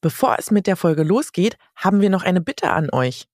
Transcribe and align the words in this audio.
Bevor 0.00 0.36
es 0.38 0.52
mit 0.52 0.68
der 0.68 0.76
Folge 0.76 1.02
losgeht, 1.02 1.56
haben 1.74 2.00
wir 2.00 2.08
noch 2.08 2.22
eine 2.22 2.40
Bitte 2.40 2.70
an 2.70 2.88
euch. 2.92 3.26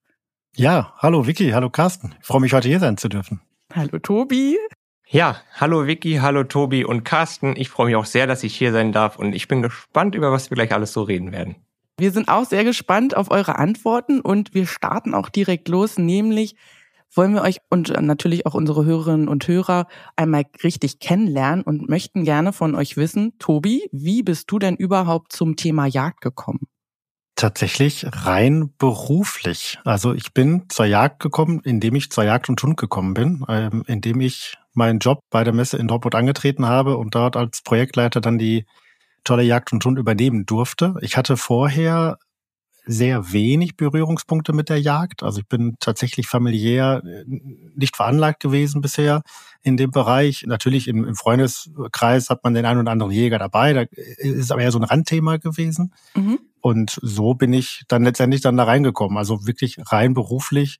Ja, 0.56 0.92
hallo 0.98 1.28
Vicky, 1.28 1.50
hallo 1.50 1.70
Carsten. 1.70 2.16
Ich 2.20 2.26
freue 2.26 2.40
mich, 2.40 2.52
heute 2.52 2.66
hier 2.66 2.80
sein 2.80 2.96
zu 2.96 3.08
dürfen. 3.08 3.40
Hallo 3.72 4.00
Tobi. 4.00 4.58
Ja, 5.06 5.36
hallo 5.54 5.86
Vicky, 5.86 6.16
hallo 6.16 6.42
Tobi 6.42 6.84
und 6.84 7.04
Carsten. 7.04 7.54
Ich 7.56 7.68
freue 7.68 7.86
mich 7.86 7.94
auch 7.94 8.06
sehr, 8.06 8.26
dass 8.26 8.42
ich 8.42 8.56
hier 8.56 8.72
sein 8.72 8.90
darf 8.90 9.20
und 9.20 9.36
ich 9.36 9.46
bin 9.46 9.62
gespannt, 9.62 10.16
über 10.16 10.32
was 10.32 10.50
wir 10.50 10.56
gleich 10.56 10.72
alles 10.74 10.92
so 10.92 11.02
reden 11.02 11.30
werden. 11.30 11.54
Wir 11.98 12.12
sind 12.12 12.28
auch 12.28 12.44
sehr 12.44 12.62
gespannt 12.62 13.16
auf 13.16 13.30
eure 13.30 13.58
Antworten 13.58 14.20
und 14.20 14.52
wir 14.52 14.66
starten 14.66 15.14
auch 15.14 15.30
direkt 15.30 15.68
los, 15.68 15.96
nämlich 15.96 16.54
wollen 17.14 17.32
wir 17.32 17.40
euch 17.40 17.58
und 17.70 17.88
natürlich 18.02 18.44
auch 18.44 18.52
unsere 18.52 18.84
Hörerinnen 18.84 19.28
und 19.28 19.48
Hörer 19.48 19.86
einmal 20.14 20.44
richtig 20.62 20.98
kennenlernen 20.98 21.62
und 21.62 21.88
möchten 21.88 22.24
gerne 22.24 22.52
von 22.52 22.74
euch 22.74 22.98
wissen, 22.98 23.38
Tobi, 23.38 23.88
wie 23.92 24.22
bist 24.22 24.50
du 24.50 24.58
denn 24.58 24.76
überhaupt 24.76 25.32
zum 25.32 25.56
Thema 25.56 25.86
Jagd 25.86 26.20
gekommen? 26.20 26.66
Tatsächlich 27.34 28.06
rein 28.10 28.74
beruflich. 28.76 29.78
Also 29.84 30.12
ich 30.12 30.34
bin 30.34 30.64
zur 30.68 30.86
Jagd 30.86 31.20
gekommen, 31.20 31.60
indem 31.64 31.94
ich 31.94 32.10
zur 32.10 32.24
Jagd 32.24 32.48
und 32.48 32.62
Hund 32.62 32.76
gekommen 32.76 33.14
bin, 33.14 33.44
ähm, 33.48 33.82
indem 33.86 34.20
ich 34.20 34.56
meinen 34.72 34.98
Job 34.98 35.20
bei 35.30 35.44
der 35.44 35.54
Messe 35.54 35.78
in 35.78 35.88
Dortmund 35.88 36.14
angetreten 36.14 36.66
habe 36.66 36.98
und 36.98 37.14
dort 37.14 37.36
als 37.36 37.62
Projektleiter 37.62 38.20
dann 38.20 38.38
die 38.38 38.66
tolle 39.26 39.42
Jagd 39.42 39.72
und 39.72 39.84
Hund 39.84 39.98
übernehmen 39.98 40.46
durfte. 40.46 40.94
Ich 41.00 41.16
hatte 41.16 41.36
vorher 41.36 42.18
sehr 42.86 43.32
wenig 43.32 43.76
Berührungspunkte 43.76 44.52
mit 44.52 44.68
der 44.68 44.80
Jagd. 44.80 45.24
Also 45.24 45.40
ich 45.40 45.48
bin 45.48 45.76
tatsächlich 45.80 46.28
familiär 46.28 47.02
äh, 47.04 47.24
nicht 47.74 47.96
veranlagt 47.96 48.40
gewesen 48.40 48.80
bisher 48.80 49.22
in 49.62 49.76
dem 49.76 49.90
Bereich. 49.90 50.44
Natürlich 50.46 50.86
im, 50.86 51.04
im 51.04 51.16
Freundeskreis 51.16 52.30
hat 52.30 52.44
man 52.44 52.54
den 52.54 52.64
einen 52.64 52.80
oder 52.80 52.92
anderen 52.92 53.12
Jäger 53.12 53.38
dabei. 53.38 53.72
Da 53.72 53.84
ist 53.90 54.52
aber 54.52 54.62
eher 54.62 54.70
so 54.70 54.78
ein 54.78 54.84
Randthema 54.84 55.38
gewesen. 55.38 55.92
Mhm. 56.14 56.38
Und 56.60 56.98
so 57.02 57.34
bin 57.34 57.52
ich 57.52 57.82
dann 57.88 58.04
letztendlich 58.04 58.40
dann 58.40 58.56
da 58.56 58.64
reingekommen. 58.64 59.18
Also 59.18 59.46
wirklich 59.46 59.78
rein 59.86 60.14
beruflich. 60.14 60.78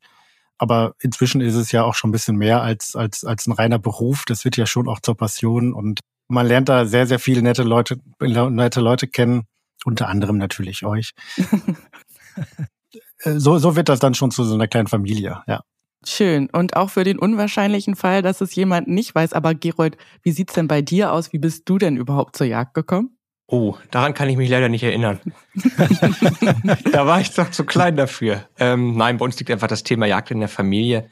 Aber 0.58 0.94
inzwischen 1.00 1.40
ist 1.40 1.54
es 1.54 1.72
ja 1.72 1.82
auch 1.82 1.94
schon 1.94 2.10
ein 2.10 2.12
bisschen 2.12 2.36
mehr 2.36 2.62
als, 2.62 2.94
als, 2.94 3.24
als 3.24 3.46
ein 3.46 3.52
reiner 3.52 3.80
Beruf. 3.80 4.24
Das 4.26 4.44
wird 4.44 4.56
ja 4.56 4.66
schon 4.66 4.88
auch 4.88 5.00
zur 5.00 5.16
Passion 5.16 5.74
und 5.74 6.00
man 6.28 6.47
lernt 6.47 6.69
da 6.69 6.87
sehr, 6.87 7.06
sehr 7.06 7.19
viele 7.19 7.42
nette 7.42 7.62
Leute, 7.62 7.98
nette 8.20 8.81
Leute 8.81 9.06
kennen, 9.06 9.47
unter 9.84 10.09
anderem 10.09 10.38
natürlich 10.38 10.84
euch. 10.84 11.12
so, 13.25 13.59
so 13.59 13.76
wird 13.76 13.88
das 13.88 14.00
dann 14.00 14.14
schon 14.14 14.31
zu 14.31 14.44
so 14.44 14.54
einer 14.54 14.69
kleinen 14.69 14.88
Familie, 14.88 15.42
ja. 15.47 15.62
Schön. 16.04 16.48
Und 16.50 16.76
auch 16.76 16.91
für 16.91 17.03
den 17.03 17.19
unwahrscheinlichen 17.19 17.97
Fall, 17.97 18.22
dass 18.22 18.41
es 18.41 18.54
jemand 18.54 18.87
nicht 18.87 19.14
weiß. 19.14 19.32
Aber 19.32 19.54
Gerold, 19.54 19.97
wie 20.22 20.31
sieht's 20.31 20.54
denn 20.54 20.69
bei 20.69 20.81
dir 20.81 21.12
aus? 21.12 21.32
Wie 21.32 21.38
bist 21.38 21.69
du 21.69 21.78
denn 21.78 21.97
überhaupt 21.97 22.37
zur 22.37 22.47
Jagd 22.47 22.75
gekommen? 22.75 23.16
Oh, 23.48 23.76
daran 23.91 24.14
kann 24.14 24.28
ich 24.28 24.37
mich 24.37 24.50
leider 24.50 24.69
nicht 24.69 24.82
erinnern. 24.82 25.20
da 26.93 27.06
war 27.06 27.20
ich 27.20 27.32
doch 27.32 27.50
zu 27.50 27.64
klein 27.64 27.97
dafür. 27.97 28.48
Ähm, 28.58 28.97
nein, 28.97 29.19
bei 29.19 29.25
uns 29.25 29.38
liegt 29.38 29.50
einfach 29.50 29.69
das 29.69 29.82
Thema 29.82 30.06
Jagd 30.06 30.31
in 30.31 30.41
der 30.41 30.48
Familie. 30.48 31.10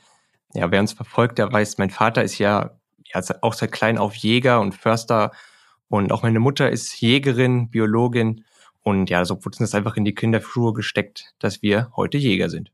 Ja, 0.52 0.70
wer 0.70 0.80
uns 0.80 0.92
verfolgt, 0.92 1.38
der 1.38 1.52
weiß, 1.52 1.78
mein 1.78 1.90
Vater 1.90 2.22
ist 2.22 2.38
ja 2.38 2.78
ja, 3.04 3.20
auch 3.42 3.54
seit 3.54 3.72
klein 3.72 3.98
auf 3.98 4.14
Jäger 4.14 4.60
und 4.60 4.74
Förster 4.74 5.32
und 5.88 6.12
auch 6.12 6.22
meine 6.22 6.40
Mutter 6.40 6.70
ist 6.70 7.00
Jägerin, 7.00 7.70
Biologin 7.70 8.44
und 8.82 9.10
ja, 9.10 9.24
so 9.24 9.44
wurde 9.44 9.58
uns 9.60 9.74
einfach 9.74 9.96
in 9.96 10.04
die 10.04 10.14
Kinderschuhe 10.14 10.72
gesteckt, 10.72 11.34
dass 11.38 11.62
wir 11.62 11.90
heute 11.96 12.18
Jäger 12.18 12.50
sind. 12.50 12.70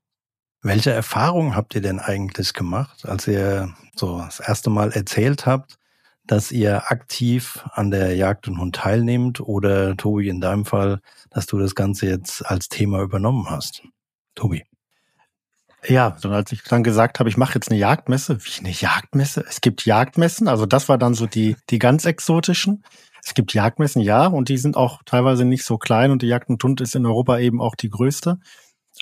Welche 0.62 0.90
Erfahrungen 0.90 1.54
habt 1.54 1.74
ihr 1.74 1.80
denn 1.80 2.00
eigentlich 2.00 2.52
gemacht, 2.52 3.06
als 3.06 3.26
ihr 3.26 3.74
so 3.94 4.18
das 4.18 4.40
erste 4.40 4.68
Mal 4.68 4.92
erzählt 4.92 5.46
habt, 5.46 5.78
dass 6.26 6.52
ihr 6.52 6.90
aktiv 6.90 7.64
an 7.72 7.90
der 7.90 8.14
Jagd 8.14 8.46
und 8.46 8.58
Hund 8.58 8.76
teilnehmt 8.76 9.40
oder 9.40 9.96
Tobi 9.96 10.28
in 10.28 10.40
deinem 10.40 10.66
Fall, 10.66 11.00
dass 11.30 11.46
du 11.46 11.58
das 11.58 11.74
Ganze 11.74 12.06
jetzt 12.06 12.44
als 12.44 12.68
Thema 12.68 13.00
übernommen 13.00 13.48
hast? 13.48 13.82
Tobi. 14.34 14.69
Ja, 15.86 16.16
und 16.22 16.32
als 16.32 16.52
ich 16.52 16.62
dann 16.62 16.82
gesagt 16.82 17.20
habe, 17.20 17.28
ich 17.28 17.36
mache 17.36 17.54
jetzt 17.54 17.70
eine 17.70 17.78
Jagdmesse, 17.78 18.38
wie 18.44 18.60
eine 18.60 18.70
Jagdmesse? 18.70 19.44
Es 19.48 19.60
gibt 19.60 19.84
Jagdmessen, 19.86 20.46
also 20.46 20.66
das 20.66 20.88
war 20.88 20.98
dann 20.98 21.14
so 21.14 21.26
die, 21.26 21.56
die 21.70 21.78
ganz 21.78 22.04
exotischen. 22.04 22.84
Es 23.24 23.34
gibt 23.34 23.54
Jagdmessen, 23.54 24.02
ja, 24.02 24.26
und 24.26 24.48
die 24.48 24.58
sind 24.58 24.76
auch 24.76 25.00
teilweise 25.04 25.44
nicht 25.44 25.64
so 25.64 25.78
klein 25.78 26.10
und 26.10 26.22
die 26.22 26.26
Jagd 26.26 26.48
und 26.48 26.62
Hund 26.62 26.80
ist 26.80 26.94
in 26.94 27.06
Europa 27.06 27.38
eben 27.38 27.60
auch 27.60 27.74
die 27.74 27.90
größte. 27.90 28.38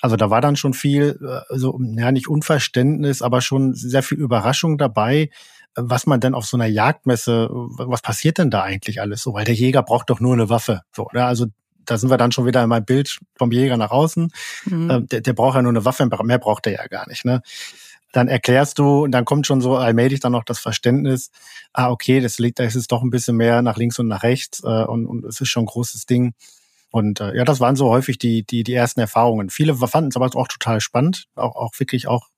Also 0.01 0.15
da 0.15 0.29
war 0.29 0.41
dann 0.41 0.55
schon 0.55 0.73
viel, 0.73 1.19
äh, 1.21 1.57
so, 1.57 1.77
ja, 1.81 2.11
nicht 2.11 2.29
Unverständnis, 2.29 3.21
aber 3.21 3.41
schon 3.41 3.73
sehr 3.73 4.03
viel 4.03 4.17
Überraschung 4.17 4.77
dabei, 4.77 5.29
was 5.75 6.05
man 6.05 6.19
denn 6.19 6.33
auf 6.33 6.45
so 6.45 6.57
einer 6.57 6.65
Jagdmesse, 6.65 7.49
was 7.51 8.01
passiert 8.01 8.37
denn 8.37 8.49
da 8.49 8.63
eigentlich 8.63 9.01
alles 9.01 9.21
so? 9.21 9.33
Weil 9.33 9.45
der 9.45 9.55
Jäger 9.55 9.83
braucht 9.83 10.09
doch 10.09 10.19
nur 10.19 10.33
eine 10.33 10.49
Waffe. 10.49 10.81
So, 10.95 11.07
oder? 11.07 11.25
Also 11.25 11.47
da 11.85 11.97
sind 11.97 12.09
wir 12.09 12.17
dann 12.17 12.31
schon 12.31 12.45
wieder 12.45 12.63
in 12.63 12.69
meinem 12.69 12.85
Bild 12.85 13.19
vom 13.37 13.51
Jäger 13.51 13.77
nach 13.77 13.91
außen. 13.91 14.31
Mhm. 14.65 14.91
Ähm, 14.91 15.07
der, 15.07 15.21
der 15.21 15.33
braucht 15.33 15.55
ja 15.55 15.61
nur 15.61 15.71
eine 15.71 15.85
Waffe, 15.85 16.07
mehr 16.23 16.39
braucht 16.39 16.67
er 16.67 16.73
ja 16.73 16.87
gar 16.87 17.07
nicht. 17.07 17.25
Ne? 17.25 17.41
Dann 18.11 18.27
erklärst 18.27 18.79
du 18.79 19.03
und 19.03 19.11
dann 19.11 19.25
kommt 19.25 19.45
schon 19.45 19.61
so 19.61 19.75
allmählich 19.77 20.19
dann 20.19 20.31
noch 20.31 20.43
das 20.43 20.59
Verständnis, 20.59 21.31
ah, 21.73 21.91
okay, 21.91 22.19
das 22.19 22.39
liegt, 22.39 22.59
da 22.59 22.63
ist 22.63 22.75
es 22.75 22.87
doch 22.87 23.03
ein 23.03 23.11
bisschen 23.11 23.37
mehr 23.37 23.61
nach 23.61 23.77
links 23.77 23.99
und 23.99 24.07
nach 24.07 24.23
rechts 24.23 24.63
äh, 24.63 24.83
und, 24.83 25.05
und 25.05 25.25
es 25.25 25.41
ist 25.41 25.49
schon 25.49 25.63
ein 25.63 25.67
großes 25.67 26.05
Ding. 26.05 26.33
Und 26.91 27.19
äh, 27.19 27.35
ja, 27.35 27.45
das 27.45 27.59
waren 27.59 27.75
so 27.75 27.89
häufig 27.89 28.17
die, 28.17 28.43
die, 28.43 28.63
die 28.63 28.73
ersten 28.73 28.99
Erfahrungen. 28.99 29.49
Viele 29.49 29.75
fanden 29.75 30.09
es 30.09 30.15
aber 30.15 30.25
auch 30.35 30.47
total 30.47 30.81
spannend, 30.81 31.25
auch, 31.35 31.55
auch 31.55 31.71
wirklich 31.77 32.07
auch 32.07 32.29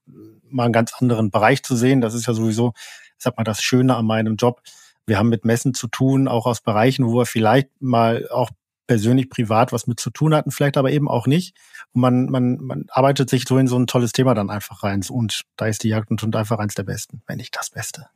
mal 0.50 0.66
einen 0.66 0.74
ganz 0.74 0.94
anderen 0.94 1.32
Bereich 1.32 1.64
zu 1.64 1.76
sehen. 1.76 2.02
Das 2.02 2.14
ist 2.14 2.28
ja 2.28 2.34
sowieso, 2.34 2.74
sag 3.18 3.38
mal, 3.38 3.44
das 3.44 3.62
Schöne 3.62 3.96
an 3.96 4.06
meinem 4.06 4.36
Job. 4.36 4.62
Wir 5.06 5.18
haben 5.18 5.30
mit 5.30 5.46
Messen 5.46 5.74
zu 5.74 5.88
tun, 5.88 6.28
auch 6.28 6.46
aus 6.46 6.62
Bereichen, 6.62 7.08
wo 7.08 7.20
wir 7.20 7.26
vielleicht 7.26 7.70
mal 7.80 8.28
auch 8.30 8.50
persönlich, 8.92 9.30
privat 9.30 9.72
was 9.72 9.88
mit 9.88 10.02
zu 10.02 10.10
tun 10.10 10.36
hatten, 10.36 10.52
vielleicht 10.52 10.76
aber 10.76 10.92
eben 10.92 11.08
auch 11.08 11.26
nicht. 11.26 11.56
Und 11.94 12.02
man, 12.02 12.26
man, 12.26 12.58
man 12.58 12.86
arbeitet 12.90 13.30
sich 13.30 13.46
so 13.48 13.58
in 13.58 13.68
so 13.68 13.80
ein 13.80 13.88
tolles 13.88 14.12
Thema 14.12 14.34
dann 14.34 14.50
einfach 14.50 14.84
rein. 14.84 15.02
Und 15.10 15.44
da 15.56 15.68
ist 15.68 15.84
die 15.84 15.88
Jagd 15.88 16.12
und 16.12 16.22
Hund 16.22 16.36
einfach 16.36 16.60
eins 16.60 16.76
der 16.76 16.84
besten, 16.84 17.22
wenn 17.26 17.38
nicht 17.38 17.56
das 17.56 17.70
Beste. 17.70 18.08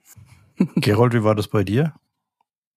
Gerold, 0.75 1.13
wie 1.13 1.23
war 1.23 1.33
das 1.33 1.47
bei 1.47 1.63
dir? 1.63 1.93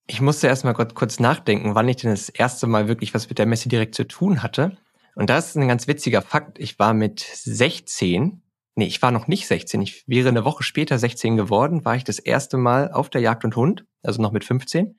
Ich 0.07 0.21
musste 0.21 0.47
erst 0.47 0.65
mal 0.65 0.75
kurz 0.75 1.19
nachdenken, 1.19 1.75
wann 1.75 1.89
ich 1.89 1.97
denn 1.97 2.11
das 2.11 2.29
erste 2.29 2.69
Mal 2.69 2.87
wirklich 2.87 3.15
was 3.15 3.29
mit 3.29 3.41
der 3.41 3.47
Messe 3.47 3.69
direkt 3.69 3.97
zu 3.97 4.07
tun 4.07 4.45
hatte. 4.45 4.77
Und 5.17 5.29
das 5.29 5.49
ist 5.49 5.57
ein 5.57 5.67
ganz 5.67 5.89
witziger 5.89 6.23
Fakt. 6.23 6.61
Ich 6.61 6.79
war 6.79 6.95
mit 6.95 7.19
16, 7.19 8.43
nee, 8.77 8.87
ich 8.87 9.03
war 9.03 9.11
noch 9.11 9.27
nicht 9.27 9.49
16, 9.49 9.83
ich 9.83 10.05
wäre 10.07 10.29
eine 10.29 10.45
Woche 10.45 10.63
später 10.63 11.01
16 11.01 11.37
geworden, 11.37 11.85
war 11.85 11.97
ich 11.97 12.05
das 12.05 12.21
erste 12.21 12.59
Mal 12.59 12.93
auf 12.93 13.11
der 13.11 13.23
Jagd 13.23 13.45
und 13.45 13.57
Hund, 13.57 13.87
also 14.05 14.23
noch 14.23 14.31
mit 14.31 14.45
15, 14.45 14.97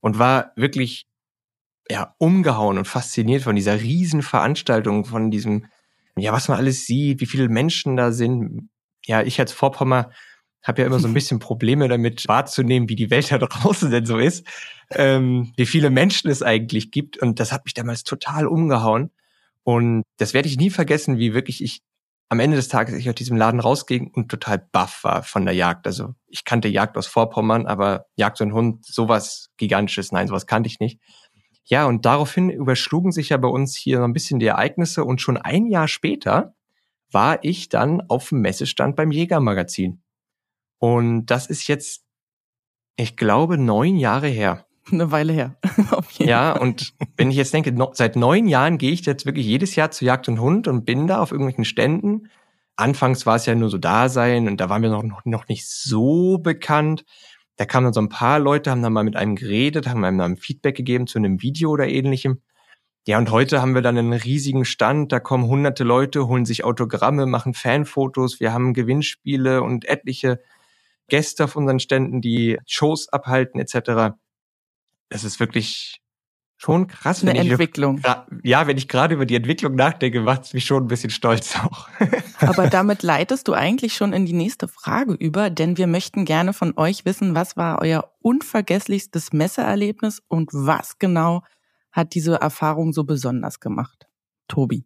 und 0.00 0.18
war 0.18 0.52
wirklich 0.56 1.06
ja, 1.90 2.14
umgehauen 2.18 2.78
und 2.78 2.86
fasziniert 2.86 3.42
von 3.42 3.56
dieser 3.56 3.80
riesen 3.80 4.22
Veranstaltung, 4.22 5.04
von 5.04 5.30
diesem, 5.30 5.66
ja, 6.16 6.32
was 6.32 6.48
man 6.48 6.58
alles 6.58 6.86
sieht, 6.86 7.20
wie 7.20 7.26
viele 7.26 7.48
Menschen 7.48 7.96
da 7.96 8.12
sind. 8.12 8.70
Ja, 9.04 9.22
ich 9.22 9.40
als 9.40 9.52
Vorpommer 9.52 10.10
habe 10.62 10.82
ja 10.82 10.86
immer 10.86 11.00
so 11.00 11.08
ein 11.08 11.14
bisschen 11.14 11.40
Probleme 11.40 11.88
damit 11.88 12.28
wahrzunehmen, 12.28 12.88
wie 12.88 12.96
die 12.96 13.10
Welt 13.10 13.32
da 13.32 13.38
draußen 13.38 13.90
denn 13.90 14.06
so 14.06 14.18
ist, 14.18 14.46
ähm, 14.90 15.52
wie 15.56 15.66
viele 15.66 15.90
Menschen 15.90 16.30
es 16.30 16.42
eigentlich 16.42 16.92
gibt. 16.92 17.18
Und 17.18 17.40
das 17.40 17.50
hat 17.50 17.64
mich 17.64 17.74
damals 17.74 18.04
total 18.04 18.46
umgehauen. 18.46 19.10
Und 19.64 20.04
das 20.18 20.32
werde 20.32 20.48
ich 20.48 20.58
nie 20.58 20.70
vergessen, 20.70 21.18
wie 21.18 21.34
wirklich 21.34 21.62
ich 21.62 21.82
am 22.28 22.38
Ende 22.38 22.56
des 22.56 22.68
Tages 22.68 22.94
ich 22.94 23.08
aus 23.08 23.16
diesem 23.16 23.36
Laden 23.36 23.58
rausging 23.58 24.12
und 24.14 24.30
total 24.30 24.64
baff 24.70 25.02
war 25.02 25.24
von 25.24 25.44
der 25.44 25.54
Jagd. 25.54 25.88
Also 25.88 26.14
ich 26.28 26.44
kannte 26.44 26.68
Jagd 26.68 26.96
aus 26.96 27.08
Vorpommern, 27.08 27.66
aber 27.66 28.06
Jagd 28.14 28.40
und 28.40 28.52
Hund, 28.52 28.86
sowas 28.86 29.48
Gigantisches, 29.56 30.12
nein, 30.12 30.28
sowas 30.28 30.46
kannte 30.46 30.68
ich 30.68 30.78
nicht. 30.78 31.00
Ja, 31.64 31.86
und 31.86 32.04
daraufhin 32.04 32.50
überschlugen 32.50 33.12
sich 33.12 33.28
ja 33.28 33.36
bei 33.36 33.48
uns 33.48 33.76
hier 33.76 33.98
so 33.98 34.04
ein 34.04 34.12
bisschen 34.12 34.40
die 34.40 34.46
Ereignisse 34.46 35.04
und 35.04 35.20
schon 35.20 35.36
ein 35.36 35.66
Jahr 35.66 35.88
später 35.88 36.54
war 37.12 37.42
ich 37.42 37.68
dann 37.68 38.02
auf 38.08 38.28
dem 38.28 38.40
Messestand 38.40 38.96
beim 38.96 39.10
Jägermagazin. 39.10 40.02
Und 40.78 41.26
das 41.26 41.46
ist 41.46 41.68
jetzt, 41.68 42.04
ich 42.96 43.16
glaube, 43.16 43.58
neun 43.58 43.96
Jahre 43.96 44.28
her. 44.28 44.66
Eine 44.90 45.10
Weile 45.12 45.32
her. 45.32 45.56
ja, 46.18 46.52
und 46.52 46.94
wenn 47.16 47.30
ich 47.30 47.36
jetzt 47.36 47.54
denke, 47.54 47.72
no, 47.72 47.90
seit 47.92 48.16
neun 48.16 48.48
Jahren 48.48 48.78
gehe 48.78 48.92
ich 48.92 49.04
jetzt 49.04 49.26
wirklich 49.26 49.46
jedes 49.46 49.76
Jahr 49.76 49.90
zu 49.90 50.04
Jagd 50.04 50.28
und 50.28 50.40
Hund 50.40 50.68
und 50.68 50.84
bin 50.84 51.06
da 51.06 51.20
auf 51.20 51.32
irgendwelchen 51.32 51.64
Ständen. 51.64 52.28
Anfangs 52.76 53.26
war 53.26 53.36
es 53.36 53.46
ja 53.46 53.54
nur 53.54 53.68
so 53.68 53.78
Dasein 53.78 54.48
und 54.48 54.56
da 54.58 54.70
waren 54.70 54.82
wir 54.82 54.88
noch, 54.88 55.24
noch 55.24 55.48
nicht 55.48 55.68
so 55.68 56.38
bekannt. 56.38 57.04
Da 57.60 57.66
kamen 57.66 57.84
dann 57.84 57.92
so 57.92 58.00
ein 58.00 58.08
paar 58.08 58.38
Leute, 58.38 58.70
haben 58.70 58.80
dann 58.80 58.94
mal 58.94 59.04
mit 59.04 59.16
einem 59.16 59.36
geredet, 59.36 59.86
haben 59.86 60.02
einem 60.02 60.16
dann 60.16 60.38
Feedback 60.38 60.78
gegeben 60.78 61.06
zu 61.06 61.18
einem 61.18 61.42
Video 61.42 61.68
oder 61.68 61.86
ähnlichem. 61.86 62.40
Ja, 63.06 63.18
und 63.18 63.30
heute 63.30 63.60
haben 63.60 63.74
wir 63.74 63.82
dann 63.82 63.98
einen 63.98 64.14
riesigen 64.14 64.64
Stand, 64.64 65.12
da 65.12 65.20
kommen 65.20 65.44
hunderte 65.44 65.84
Leute, 65.84 66.26
holen 66.26 66.46
sich 66.46 66.64
Autogramme, 66.64 67.26
machen 67.26 67.52
Fanfotos, 67.52 68.40
wir 68.40 68.54
haben 68.54 68.72
Gewinnspiele 68.72 69.62
und 69.62 69.84
etliche 69.84 70.40
Gäste 71.08 71.44
auf 71.44 71.54
unseren 71.54 71.80
Ständen, 71.80 72.22
die 72.22 72.58
Shows 72.64 73.10
abhalten 73.10 73.60
etc. 73.60 74.16
Es 75.10 75.24
ist 75.24 75.38
wirklich 75.38 76.00
schon 76.60 76.88
krass. 76.88 77.22
Eine 77.22 77.38
Entwicklung. 77.38 77.98
Ich, 77.98 78.50
ja, 78.50 78.66
wenn 78.66 78.76
ich 78.76 78.86
gerade 78.86 79.14
über 79.14 79.24
die 79.24 79.34
Entwicklung 79.34 79.74
nachdenke, 79.74 80.20
macht 80.20 80.44
es 80.44 80.52
mich 80.52 80.66
schon 80.66 80.84
ein 80.84 80.88
bisschen 80.88 81.10
stolz 81.10 81.56
auch. 81.56 81.88
Aber 82.38 82.68
damit 82.68 83.02
leitest 83.02 83.48
du 83.48 83.54
eigentlich 83.54 83.94
schon 83.94 84.12
in 84.12 84.26
die 84.26 84.34
nächste 84.34 84.68
Frage 84.68 85.14
über, 85.14 85.48
denn 85.48 85.78
wir 85.78 85.86
möchten 85.86 86.26
gerne 86.26 86.52
von 86.52 86.76
euch 86.76 87.06
wissen, 87.06 87.34
was 87.34 87.56
war 87.56 87.80
euer 87.80 88.12
unvergesslichstes 88.20 89.32
Messeerlebnis 89.32 90.22
und 90.28 90.50
was 90.52 90.98
genau 90.98 91.42
hat 91.92 92.14
diese 92.14 92.34
Erfahrung 92.34 92.92
so 92.92 93.04
besonders 93.04 93.60
gemacht? 93.60 94.06
Tobi. 94.46 94.84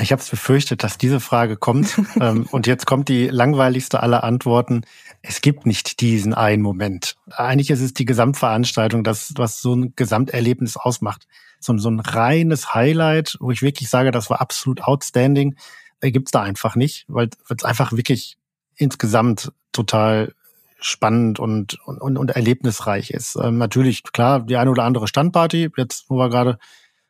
Ich 0.00 0.12
habe 0.12 0.22
es 0.22 0.28
befürchtet, 0.28 0.84
dass 0.84 0.96
diese 0.96 1.20
Frage 1.20 1.56
kommt. 1.56 2.00
ähm, 2.20 2.46
und 2.50 2.66
jetzt 2.66 2.86
kommt 2.86 3.08
die 3.08 3.28
langweiligste 3.28 4.02
aller 4.02 4.22
Antworten. 4.22 4.82
Es 5.22 5.40
gibt 5.40 5.66
nicht 5.66 6.00
diesen 6.00 6.34
einen 6.34 6.62
Moment. 6.62 7.16
Eigentlich 7.30 7.70
ist 7.70 7.80
es 7.80 7.94
die 7.94 8.04
Gesamtveranstaltung, 8.04 9.02
das, 9.02 9.32
was 9.36 9.60
so 9.60 9.74
ein 9.74 9.92
Gesamterlebnis 9.96 10.76
ausmacht. 10.76 11.26
So, 11.60 11.76
so 11.78 11.90
ein 11.90 11.98
reines 11.98 12.74
Highlight, 12.74 13.36
wo 13.40 13.50
ich 13.50 13.62
wirklich 13.62 13.90
sage, 13.90 14.12
das 14.12 14.30
war 14.30 14.40
absolut 14.40 14.80
outstanding, 14.82 15.56
äh, 16.00 16.12
gibt's 16.12 16.30
da 16.30 16.42
einfach 16.42 16.76
nicht, 16.76 17.04
weil 17.08 17.30
es 17.48 17.64
einfach 17.64 17.92
wirklich 17.92 18.38
insgesamt 18.76 19.52
total 19.72 20.32
spannend 20.80 21.40
und, 21.40 21.78
und, 21.86 22.16
und 22.16 22.30
erlebnisreich 22.30 23.10
ist. 23.10 23.36
Ähm, 23.42 23.58
natürlich, 23.58 24.04
klar, 24.04 24.40
die 24.40 24.56
eine 24.56 24.70
oder 24.70 24.84
andere 24.84 25.08
Standparty, 25.08 25.70
jetzt 25.76 26.08
wo 26.08 26.16
wir 26.16 26.30
gerade 26.30 26.58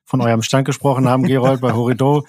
von 0.09 0.23
eurem 0.23 0.41
Stand 0.43 0.65
gesprochen 0.65 1.07
haben, 1.07 1.25
Gerold, 1.25 1.61
bei 1.61 1.75
Horido. 1.75 2.25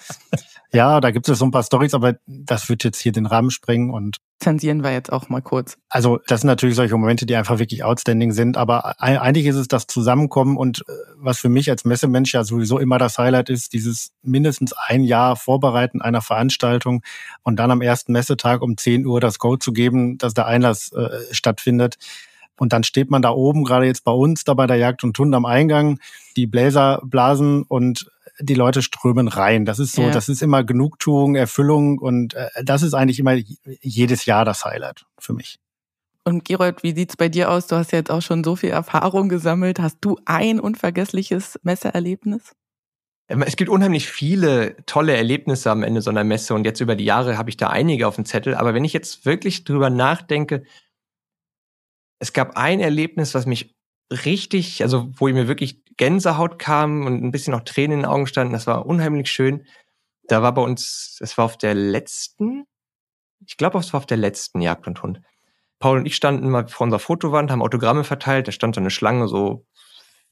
Ja, 0.72 1.00
da 1.00 1.10
gibt 1.10 1.28
es 1.28 1.38
so 1.38 1.44
ein 1.46 1.50
paar 1.50 1.62
Stories, 1.62 1.94
aber 1.94 2.16
das 2.26 2.68
wird 2.68 2.84
jetzt 2.84 3.00
hier 3.00 3.10
den 3.10 3.26
Rahmen 3.26 3.50
sprengen 3.50 3.90
und 3.90 4.18
zensieren 4.38 4.84
wir 4.84 4.92
jetzt 4.92 5.10
auch 5.10 5.28
mal 5.28 5.40
kurz. 5.40 5.78
Also 5.88 6.20
das 6.28 6.42
sind 6.42 6.48
natürlich 6.48 6.76
solche 6.76 6.96
Momente, 6.96 7.26
die 7.26 7.34
einfach 7.34 7.58
wirklich 7.58 7.82
outstanding 7.82 8.32
sind, 8.32 8.56
aber 8.56 9.00
eigentlich 9.00 9.46
ist 9.46 9.56
es 9.56 9.66
das 9.66 9.86
Zusammenkommen 9.86 10.56
und 10.56 10.80
äh, 10.80 10.92
was 11.16 11.38
für 11.38 11.48
mich 11.48 11.70
als 11.70 11.84
Messemensch 11.84 12.34
ja 12.34 12.44
sowieso 12.44 12.78
immer 12.78 12.98
das 12.98 13.18
Highlight 13.18 13.48
ist, 13.48 13.72
dieses 13.72 14.12
mindestens 14.22 14.72
ein 14.72 15.02
Jahr 15.02 15.34
Vorbereiten 15.34 16.02
einer 16.02 16.22
Veranstaltung 16.22 17.02
und 17.42 17.56
dann 17.56 17.70
am 17.70 17.80
ersten 17.80 18.12
Messetag 18.12 18.62
um 18.62 18.76
10 18.76 19.06
Uhr 19.06 19.20
das 19.20 19.38
Go 19.38 19.56
zu 19.56 19.72
geben, 19.72 20.18
dass 20.18 20.34
der 20.34 20.46
Einlass 20.46 20.92
äh, 20.92 21.08
stattfindet. 21.32 21.96
Und 22.60 22.74
dann 22.74 22.84
steht 22.84 23.10
man 23.10 23.22
da 23.22 23.30
oben, 23.30 23.64
gerade 23.64 23.86
jetzt 23.86 24.04
bei 24.04 24.12
uns, 24.12 24.44
da 24.44 24.52
bei 24.52 24.66
der 24.66 24.76
Jagd 24.76 25.02
und 25.02 25.14
Tund 25.14 25.34
am 25.34 25.46
Eingang, 25.46 25.98
die 26.36 26.46
Bläser 26.46 27.00
blasen 27.02 27.62
und 27.62 28.10
die 28.38 28.54
Leute 28.54 28.82
strömen 28.82 29.28
rein. 29.28 29.64
Das 29.64 29.78
ist 29.78 29.94
so, 29.94 30.02
ja. 30.02 30.10
das 30.10 30.28
ist 30.28 30.42
immer 30.42 30.62
Genugtuung, 30.62 31.36
Erfüllung 31.36 31.98
und 31.98 32.34
äh, 32.34 32.48
das 32.62 32.82
ist 32.82 32.92
eigentlich 32.92 33.18
immer 33.18 33.34
jedes 33.80 34.26
Jahr 34.26 34.44
das 34.44 34.66
Highlight 34.66 35.06
für 35.18 35.32
mich. 35.32 35.58
Und 36.24 36.44
Gerold, 36.44 36.82
wie 36.82 36.94
sieht's 36.94 37.16
bei 37.16 37.30
dir 37.30 37.50
aus? 37.50 37.66
Du 37.66 37.76
hast 37.76 37.92
ja 37.92 37.98
jetzt 37.98 38.10
auch 38.10 38.20
schon 38.20 38.44
so 38.44 38.56
viel 38.56 38.70
Erfahrung 38.70 39.30
gesammelt. 39.30 39.80
Hast 39.80 39.96
du 40.02 40.18
ein 40.26 40.60
unvergessliches 40.60 41.58
Messeerlebnis? 41.62 42.52
Ähm, 43.30 43.40
es 43.40 43.56
gibt 43.56 43.70
unheimlich 43.70 44.06
viele 44.06 44.76
tolle 44.84 45.16
Erlebnisse 45.16 45.70
am 45.70 45.82
Ende 45.82 46.02
so 46.02 46.10
einer 46.10 46.24
Messe 46.24 46.52
und 46.52 46.66
jetzt 46.66 46.80
über 46.80 46.94
die 46.94 47.06
Jahre 47.06 47.38
habe 47.38 47.48
ich 47.48 47.56
da 47.56 47.68
einige 47.68 48.06
auf 48.06 48.16
dem 48.16 48.26
Zettel. 48.26 48.54
Aber 48.54 48.74
wenn 48.74 48.84
ich 48.84 48.92
jetzt 48.92 49.24
wirklich 49.24 49.64
drüber 49.64 49.88
nachdenke, 49.88 50.64
es 52.20 52.32
gab 52.32 52.56
ein 52.56 52.80
Erlebnis, 52.80 53.34
was 53.34 53.46
mich 53.46 53.74
richtig, 54.12 54.82
also 54.82 55.10
wo 55.16 55.28
mir 55.28 55.48
wirklich 55.48 55.82
Gänsehaut 55.96 56.58
kam 56.58 57.06
und 57.06 57.24
ein 57.24 57.30
bisschen 57.30 57.54
auch 57.54 57.62
Tränen 57.62 57.92
in 57.92 57.98
den 58.00 58.10
Augen 58.10 58.26
standen. 58.26 58.52
Das 58.52 58.66
war 58.66 58.86
unheimlich 58.86 59.30
schön. 59.30 59.66
Da 60.24 60.42
war 60.42 60.54
bei 60.54 60.62
uns, 60.62 61.18
es 61.20 61.36
war 61.36 61.46
auf 61.46 61.58
der 61.58 61.74
letzten, 61.74 62.66
ich 63.46 63.56
glaube, 63.56 63.78
es 63.78 63.92
war 63.92 63.98
auf 63.98 64.06
der 64.06 64.18
letzten 64.18 64.60
Jagd 64.60 64.86
und 64.86 65.02
Hund. 65.02 65.20
Paul 65.78 65.98
und 65.98 66.06
ich 66.06 66.14
standen 66.14 66.50
mal 66.50 66.68
vor 66.68 66.84
unserer 66.84 67.00
Fotowand, 67.00 67.50
haben 67.50 67.62
Autogramme 67.62 68.04
verteilt. 68.04 68.46
Da 68.46 68.52
stand 68.52 68.74
so 68.74 68.80
eine 68.80 68.90
Schlange, 68.90 69.28
so 69.28 69.64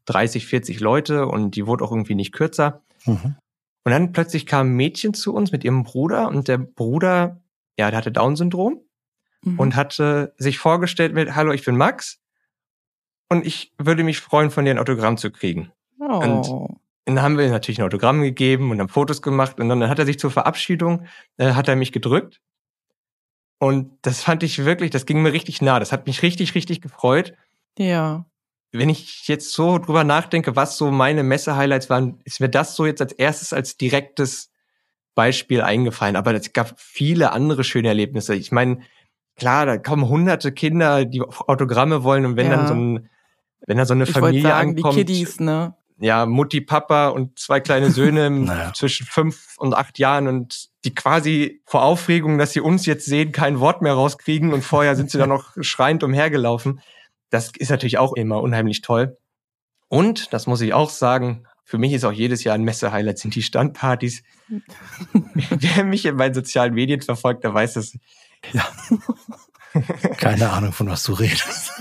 30, 0.04 0.46
40 0.46 0.80
Leute 0.80 1.26
und 1.26 1.56
die 1.56 1.66
wurde 1.66 1.84
auch 1.84 1.90
irgendwie 1.90 2.14
nicht 2.14 2.32
kürzer. 2.32 2.82
Mhm. 3.06 3.36
Und 3.84 3.92
dann 3.92 4.12
plötzlich 4.12 4.44
kam 4.44 4.68
ein 4.68 4.76
Mädchen 4.76 5.14
zu 5.14 5.34
uns 5.34 5.52
mit 5.52 5.64
ihrem 5.64 5.84
Bruder 5.84 6.28
und 6.28 6.48
der 6.48 6.58
Bruder, 6.58 7.40
ja, 7.78 7.90
der 7.90 7.96
hatte 7.96 8.12
Down-Syndrom 8.12 8.82
mhm. 9.42 9.58
und 9.58 9.76
hatte 9.76 10.34
sich 10.38 10.58
vorgestellt 10.58 11.14
mit, 11.14 11.34
hallo, 11.34 11.52
ich 11.52 11.64
bin 11.64 11.76
Max 11.76 12.20
und 13.28 13.46
ich 13.46 13.72
würde 13.78 14.04
mich 14.04 14.20
freuen, 14.20 14.50
von 14.50 14.64
dir 14.64 14.72
ein 14.72 14.78
Autogramm 14.78 15.16
zu 15.16 15.30
kriegen. 15.30 15.72
Oh. 16.00 16.04
Und 16.04 16.78
dann 17.04 17.22
haben 17.22 17.38
wir 17.38 17.48
natürlich 17.48 17.78
ein 17.80 17.86
Autogramm 17.86 18.22
gegeben 18.22 18.70
und 18.70 18.80
haben 18.80 18.88
Fotos 18.88 19.22
gemacht 19.22 19.58
und 19.58 19.68
dann 19.68 19.88
hat 19.88 19.98
er 19.98 20.06
sich 20.06 20.18
zur 20.18 20.30
Verabschiedung, 20.30 21.06
äh, 21.38 21.52
hat 21.52 21.68
er 21.68 21.76
mich 21.76 21.92
gedrückt. 21.92 22.40
Und 23.58 23.98
das 24.02 24.22
fand 24.22 24.42
ich 24.42 24.64
wirklich, 24.64 24.90
das 24.90 25.06
ging 25.06 25.22
mir 25.22 25.32
richtig 25.32 25.60
nah. 25.62 25.80
Das 25.80 25.90
hat 25.90 26.06
mich 26.06 26.22
richtig, 26.22 26.54
richtig 26.54 26.80
gefreut. 26.80 27.34
Ja. 27.76 28.26
Wenn 28.70 28.88
ich 28.88 29.26
jetzt 29.26 29.52
so 29.52 29.78
drüber 29.78 30.04
nachdenke, 30.04 30.54
was 30.54 30.76
so 30.76 30.90
meine 30.90 31.22
Messe-Highlights 31.22 31.90
waren, 31.90 32.20
ist 32.24 32.40
mir 32.40 32.48
das 32.50 32.76
so 32.76 32.86
jetzt 32.86 33.00
als 33.00 33.12
erstes 33.12 33.52
als 33.52 33.76
direktes 33.76 34.52
Beispiel 35.14 35.62
eingefallen. 35.62 36.14
Aber 36.14 36.34
es 36.34 36.52
gab 36.52 36.78
viele 36.78 37.32
andere 37.32 37.64
schöne 37.64 37.88
Erlebnisse. 37.88 38.34
Ich 38.34 38.52
meine, 38.52 38.80
klar, 39.38 39.66
da 39.66 39.78
kommen 39.78 40.08
hunderte 40.08 40.52
Kinder, 40.52 41.04
die 41.04 41.22
Autogramme 41.22 42.02
wollen 42.04 42.26
und 42.26 42.36
wenn 42.36 42.50
ja. 42.50 42.56
dann 42.56 42.66
so 42.66 42.74
ein, 42.74 43.08
wenn 43.66 43.78
da 43.78 43.86
so 43.86 43.94
eine 43.94 44.04
ich 44.04 44.10
Familie 44.10 44.42
sagen, 44.42 44.70
ankommt, 44.70 44.96
die 44.96 45.04
Kiddies, 45.04 45.40
ne? 45.40 45.74
ja, 46.00 46.26
Mutti, 46.26 46.60
Papa 46.60 47.08
und 47.08 47.38
zwei 47.38 47.60
kleine 47.60 47.90
Söhne 47.90 48.30
naja. 48.30 48.72
zwischen 48.74 49.06
fünf 49.06 49.54
und 49.58 49.74
acht 49.74 49.98
Jahren 49.98 50.28
und 50.28 50.68
die 50.84 50.94
quasi 50.94 51.60
vor 51.64 51.82
Aufregung, 51.82 52.38
dass 52.38 52.52
sie 52.52 52.60
uns 52.60 52.86
jetzt 52.86 53.06
sehen, 53.06 53.32
kein 53.32 53.60
Wort 53.60 53.82
mehr 53.82 53.94
rauskriegen 53.94 54.52
und 54.52 54.62
vorher 54.62 54.96
sind 54.96 55.10
sie 55.10 55.18
da 55.18 55.26
noch 55.28 55.52
schreiend 55.60 56.02
umhergelaufen. 56.02 56.80
Das 57.30 57.52
ist 57.56 57.70
natürlich 57.70 57.98
auch 57.98 58.14
immer 58.14 58.40
unheimlich 58.40 58.80
toll. 58.80 59.18
Und, 59.88 60.32
das 60.32 60.46
muss 60.46 60.60
ich 60.60 60.74
auch 60.74 60.90
sagen, 60.90 61.46
für 61.64 61.78
mich 61.78 61.92
ist 61.92 62.04
auch 62.04 62.12
jedes 62.12 62.44
Jahr 62.44 62.54
ein 62.54 62.62
Messe-Highlight 62.62 63.18
sind 63.18 63.34
die 63.34 63.42
Standpartys. 63.42 64.22
Wer 65.12 65.84
mich 65.84 66.06
in 66.06 66.16
meinen 66.16 66.34
sozialen 66.34 66.74
Medien 66.74 67.02
verfolgt, 67.02 67.44
der 67.44 67.52
weiß 67.52 67.74
das. 67.74 67.98
Ja. 68.52 68.66
Keine 70.16 70.50
Ahnung, 70.50 70.72
von 70.72 70.88
was 70.88 71.02
du 71.04 71.12
redest. 71.12 71.72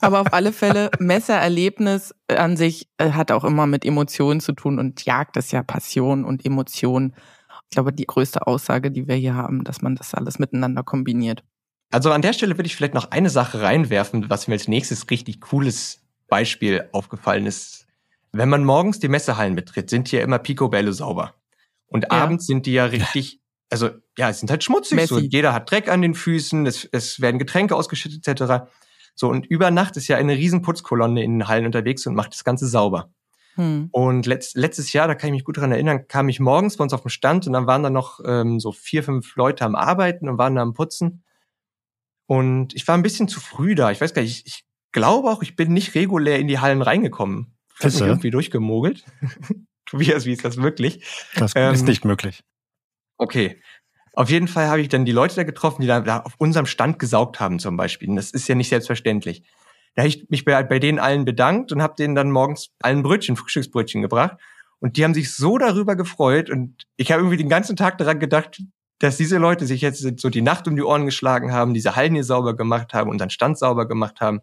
Aber 0.00 0.20
auf 0.20 0.32
alle 0.32 0.52
Fälle, 0.52 0.90
Messererlebnis 0.98 2.14
an 2.28 2.56
sich 2.56 2.88
äh, 2.98 3.10
hat 3.10 3.32
auch 3.32 3.44
immer 3.44 3.66
mit 3.66 3.84
Emotionen 3.84 4.40
zu 4.40 4.52
tun 4.52 4.78
und 4.78 5.04
Jagd 5.04 5.36
ist 5.36 5.52
ja 5.52 5.62
Passion 5.62 6.24
und 6.24 6.44
Emotion. 6.46 7.14
Ich 7.64 7.70
glaube, 7.70 7.92
die 7.92 8.06
größte 8.06 8.46
Aussage, 8.46 8.90
die 8.90 9.08
wir 9.08 9.16
hier 9.16 9.34
haben, 9.34 9.64
dass 9.64 9.82
man 9.82 9.96
das 9.96 10.14
alles 10.14 10.38
miteinander 10.38 10.82
kombiniert. 10.82 11.42
Also 11.90 12.12
an 12.12 12.22
der 12.22 12.32
Stelle 12.32 12.56
würde 12.56 12.66
ich 12.66 12.76
vielleicht 12.76 12.94
noch 12.94 13.10
eine 13.10 13.30
Sache 13.30 13.62
reinwerfen, 13.62 14.30
was 14.30 14.46
mir 14.46 14.54
als 14.54 14.68
nächstes 14.68 15.10
richtig 15.10 15.40
cooles 15.40 16.00
Beispiel 16.28 16.88
aufgefallen 16.92 17.46
ist. 17.46 17.86
Wenn 18.32 18.48
man 18.48 18.64
morgens 18.64 19.00
die 19.00 19.08
Messehallen 19.08 19.56
betritt, 19.56 19.90
sind 19.90 20.08
hier 20.08 20.22
immer 20.22 20.38
Picobello 20.38 20.92
sauber. 20.92 21.34
Und 21.88 22.04
ja. 22.04 22.10
abends 22.10 22.46
sind 22.46 22.66
die 22.66 22.72
ja 22.72 22.84
richtig, 22.86 23.39
also 23.70 23.90
ja, 24.18 24.30
es 24.30 24.40
sind 24.40 24.50
halt 24.50 24.64
schmutzig. 24.64 24.96
Messi. 24.96 25.14
So, 25.14 25.18
jeder 25.20 25.52
hat 25.52 25.70
Dreck 25.70 25.88
an 25.88 26.02
den 26.02 26.14
Füßen, 26.14 26.66
es, 26.66 26.88
es 26.90 27.20
werden 27.20 27.38
Getränke 27.38 27.74
ausgeschüttet 27.74 28.26
etc. 28.26 28.70
So, 29.14 29.28
und 29.28 29.46
über 29.46 29.70
Nacht 29.70 29.96
ist 29.96 30.08
ja 30.08 30.16
eine 30.16 30.34
riesen 30.34 30.62
Putzkolonne 30.62 31.22
in 31.22 31.38
den 31.38 31.48
Hallen 31.48 31.66
unterwegs 31.66 32.06
und 32.06 32.14
macht 32.14 32.32
das 32.32 32.44
Ganze 32.44 32.66
sauber. 32.66 33.12
Hm. 33.54 33.88
Und 33.92 34.26
letzt, 34.26 34.56
letztes 34.56 34.92
Jahr, 34.92 35.08
da 35.08 35.14
kann 35.14 35.28
ich 35.28 35.34
mich 35.34 35.44
gut 35.44 35.56
dran 35.56 35.72
erinnern, 35.72 36.06
kam 36.08 36.28
ich 36.28 36.40
morgens 36.40 36.76
bei 36.76 36.84
uns 36.84 36.92
auf 36.92 37.02
dem 37.02 37.10
Stand 37.10 37.46
und 37.46 37.52
dann 37.52 37.66
waren 37.66 37.82
da 37.82 37.90
noch 37.90 38.20
ähm, 38.24 38.60
so 38.60 38.72
vier, 38.72 39.02
fünf 39.02 39.36
Leute 39.36 39.64
am 39.64 39.74
Arbeiten 39.74 40.28
und 40.28 40.38
waren 40.38 40.54
da 40.54 40.62
am 40.62 40.74
Putzen. 40.74 41.22
Und 42.26 42.74
ich 42.74 42.86
war 42.86 42.96
ein 42.96 43.02
bisschen 43.02 43.28
zu 43.28 43.40
früh 43.40 43.74
da. 43.74 43.90
Ich 43.90 44.00
weiß 44.00 44.14
gar 44.14 44.22
nicht, 44.22 44.46
ich, 44.46 44.54
ich 44.54 44.64
glaube 44.92 45.28
auch, 45.28 45.42
ich 45.42 45.56
bin 45.56 45.72
nicht 45.72 45.94
regulär 45.94 46.38
in 46.38 46.48
die 46.48 46.60
Hallen 46.60 46.82
reingekommen. 46.82 47.56
Ich 47.78 47.84
habe 47.84 47.92
mich 47.92 48.02
irgendwie 48.02 48.30
durchgemogelt. 48.30 49.04
Tobias, 49.86 50.24
wie 50.26 50.32
ist 50.32 50.44
das 50.44 50.58
wirklich? 50.58 51.04
Das 51.34 51.52
ähm, 51.56 51.74
ist 51.74 51.86
nicht 51.86 52.04
möglich. 52.04 52.44
Okay. 53.20 53.60
Auf 54.14 54.30
jeden 54.30 54.48
Fall 54.48 54.66
habe 54.68 54.80
ich 54.80 54.88
dann 54.88 55.04
die 55.04 55.12
Leute 55.12 55.36
da 55.36 55.44
getroffen, 55.44 55.82
die 55.82 55.86
da, 55.86 56.00
da 56.00 56.20
auf 56.20 56.34
unserem 56.38 56.64
Stand 56.64 56.98
gesaugt 56.98 57.38
haben 57.38 57.58
zum 57.58 57.76
Beispiel. 57.76 58.08
Und 58.08 58.16
das 58.16 58.30
ist 58.30 58.48
ja 58.48 58.54
nicht 58.54 58.70
selbstverständlich. 58.70 59.42
Da 59.94 60.02
habe 60.02 60.08
ich 60.08 60.30
mich 60.30 60.46
bei, 60.46 60.62
bei 60.62 60.78
denen 60.78 60.98
allen 60.98 61.26
bedankt 61.26 61.70
und 61.70 61.82
habe 61.82 61.94
denen 61.98 62.14
dann 62.14 62.30
morgens 62.30 62.70
allen 62.80 63.02
Brötchen, 63.02 63.36
Frühstücksbrötchen 63.36 64.00
gebracht. 64.00 64.38
Und 64.80 64.96
die 64.96 65.04
haben 65.04 65.12
sich 65.12 65.34
so 65.34 65.58
darüber 65.58 65.96
gefreut. 65.96 66.48
Und 66.48 66.86
ich 66.96 67.12
habe 67.12 67.20
irgendwie 67.20 67.36
den 67.36 67.50
ganzen 67.50 67.76
Tag 67.76 67.98
daran 67.98 68.20
gedacht, 68.20 68.62
dass 69.00 69.18
diese 69.18 69.36
Leute 69.36 69.66
sich 69.66 69.82
jetzt 69.82 70.18
so 70.18 70.30
die 70.30 70.42
Nacht 70.42 70.66
um 70.66 70.74
die 70.74 70.82
Ohren 70.82 71.04
geschlagen 71.04 71.52
haben, 71.52 71.74
diese 71.74 71.94
Hallen 71.94 72.14
hier 72.14 72.24
sauber 72.24 72.56
gemacht 72.56 72.94
haben 72.94 73.16
dann 73.18 73.30
Stand 73.30 73.58
sauber 73.58 73.86
gemacht 73.86 74.22
haben. 74.22 74.40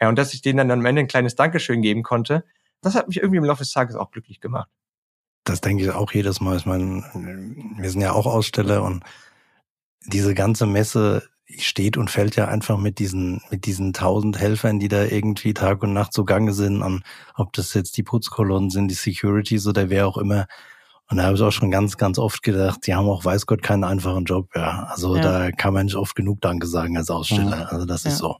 Ja, 0.00 0.08
und 0.08 0.16
dass 0.16 0.32
ich 0.32 0.42
denen 0.42 0.58
dann 0.58 0.70
am 0.70 0.86
Ende 0.86 1.00
ein 1.00 1.08
kleines 1.08 1.34
Dankeschön 1.34 1.82
geben 1.82 2.04
konnte, 2.04 2.44
das 2.82 2.94
hat 2.94 3.08
mich 3.08 3.16
irgendwie 3.16 3.38
im 3.38 3.44
Laufe 3.44 3.62
des 3.62 3.72
Tages 3.72 3.96
auch 3.96 4.12
glücklich 4.12 4.40
gemacht. 4.40 4.70
Das 5.44 5.60
denke 5.60 5.82
ich 5.84 5.90
auch 5.90 6.12
jedes 6.12 6.40
Mal. 6.40 6.56
Ich 6.56 6.66
meine, 6.66 7.04
wir 7.76 7.90
sind 7.90 8.00
ja 8.00 8.12
auch 8.12 8.26
Aussteller 8.26 8.82
und 8.82 9.02
diese 10.06 10.34
ganze 10.34 10.66
Messe 10.66 11.28
steht 11.58 11.96
und 11.96 12.10
fällt 12.10 12.36
ja 12.36 12.48
einfach 12.48 12.78
mit 12.78 12.98
diesen, 12.98 13.42
mit 13.50 13.66
diesen 13.66 13.92
tausend 13.92 14.38
Helfern, 14.38 14.78
die 14.78 14.88
da 14.88 15.04
irgendwie 15.04 15.54
Tag 15.54 15.82
und 15.82 15.92
Nacht 15.92 16.12
zugange 16.12 16.52
sind, 16.52 16.82
an, 16.82 17.02
ob 17.34 17.52
das 17.52 17.74
jetzt 17.74 17.96
die 17.96 18.02
Putzkolonnen 18.02 18.70
sind, 18.70 18.88
die 18.88 18.94
Securities 18.94 19.66
oder 19.66 19.90
wer 19.90 20.06
auch 20.06 20.16
immer. 20.16 20.46
Und 21.10 21.18
da 21.18 21.24
habe 21.24 21.36
ich 21.36 21.42
auch 21.42 21.50
schon 21.50 21.70
ganz, 21.70 21.98
ganz 21.98 22.18
oft 22.18 22.42
gedacht, 22.42 22.86
die 22.86 22.94
haben 22.94 23.08
auch, 23.08 23.24
weiß 23.24 23.46
Gott, 23.46 23.62
keinen 23.62 23.84
einfachen 23.84 24.24
Job. 24.24 24.48
Ja, 24.54 24.84
also 24.84 25.16
ja. 25.16 25.22
da 25.22 25.50
kann 25.50 25.74
man 25.74 25.86
nicht 25.86 25.96
oft 25.96 26.14
genug 26.14 26.40
Danke 26.40 26.66
sagen 26.66 26.96
als 26.96 27.10
Aussteller. 27.10 27.58
Ja. 27.58 27.64
Also 27.64 27.84
das 27.84 28.04
ja. 28.04 28.10
ist 28.10 28.18
so. 28.18 28.36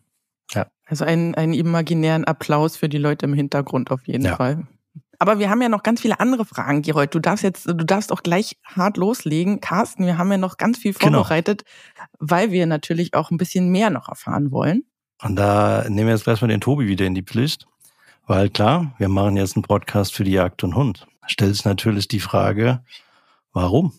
Ja. 0.52 0.66
Also 0.86 1.04
einen, 1.04 1.34
einen 1.34 1.52
imaginären 1.52 2.24
Applaus 2.24 2.76
für 2.76 2.88
die 2.88 2.98
Leute 2.98 3.26
im 3.26 3.34
Hintergrund 3.34 3.90
auf 3.90 4.06
jeden. 4.06 4.26
Fall. 4.26 4.66
Aber 5.22 5.38
wir 5.38 5.50
haben 5.50 5.62
ja 5.62 5.68
noch 5.68 5.84
ganz 5.84 6.00
viele 6.00 6.18
andere 6.18 6.44
Fragen, 6.44 6.82
Gerold. 6.82 7.14
Du 7.14 7.20
darfst 7.20 7.44
jetzt, 7.44 7.68
du 7.68 7.74
darfst 7.74 8.10
auch 8.10 8.24
gleich 8.24 8.56
hart 8.64 8.96
loslegen. 8.96 9.60
Carsten, 9.60 10.04
wir 10.04 10.18
haben 10.18 10.32
ja 10.32 10.36
noch 10.36 10.56
ganz 10.56 10.78
viel 10.78 10.94
genau. 10.94 11.18
vorbereitet, 11.18 11.62
genau. 11.94 12.08
weil 12.18 12.50
wir 12.50 12.66
natürlich 12.66 13.14
auch 13.14 13.30
ein 13.30 13.36
bisschen 13.36 13.70
mehr 13.70 13.90
noch 13.90 14.08
erfahren 14.08 14.50
wollen. 14.50 14.82
Und 15.22 15.36
da 15.36 15.84
nehmen 15.88 16.08
wir 16.08 16.14
jetzt 16.14 16.24
gleich 16.24 16.42
mal 16.42 16.48
den 16.48 16.60
Tobi 16.60 16.88
wieder 16.88 17.06
in 17.06 17.14
die 17.14 17.22
Pflicht. 17.22 17.68
Weil 18.26 18.50
klar, 18.50 18.96
wir 18.98 19.08
machen 19.08 19.36
jetzt 19.36 19.54
einen 19.54 19.62
Podcast 19.62 20.12
für 20.12 20.24
die 20.24 20.32
Jagd 20.32 20.64
und 20.64 20.74
Hund 20.74 21.06
stellt 21.28 21.54
sich 21.54 21.64
natürlich 21.64 22.08
die 22.08 22.18
Frage, 22.18 22.84
warum? 23.52 23.92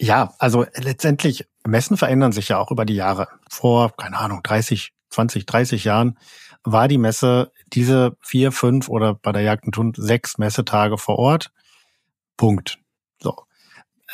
Ja, 0.00 0.34
also 0.40 0.66
letztendlich, 0.74 1.46
Messen 1.64 1.96
verändern 1.96 2.32
sich 2.32 2.48
ja 2.48 2.58
auch 2.58 2.72
über 2.72 2.84
die 2.84 2.96
Jahre. 2.96 3.28
Vor, 3.48 3.96
keine 3.96 4.18
Ahnung, 4.18 4.40
30, 4.42 4.92
20, 5.10 5.46
30 5.46 5.84
Jahren 5.84 6.18
war 6.64 6.88
die 6.88 6.98
Messe 6.98 7.52
diese 7.74 8.16
vier, 8.20 8.52
fünf 8.52 8.88
oder 8.88 9.14
bei 9.14 9.32
der 9.32 9.42
Jagd 9.42 9.66
und 9.66 9.76
Hund 9.76 9.96
sechs 9.96 10.38
Messetage 10.38 10.98
vor 10.98 11.18
Ort. 11.18 11.52
Punkt. 12.36 12.78
So. 13.20 13.34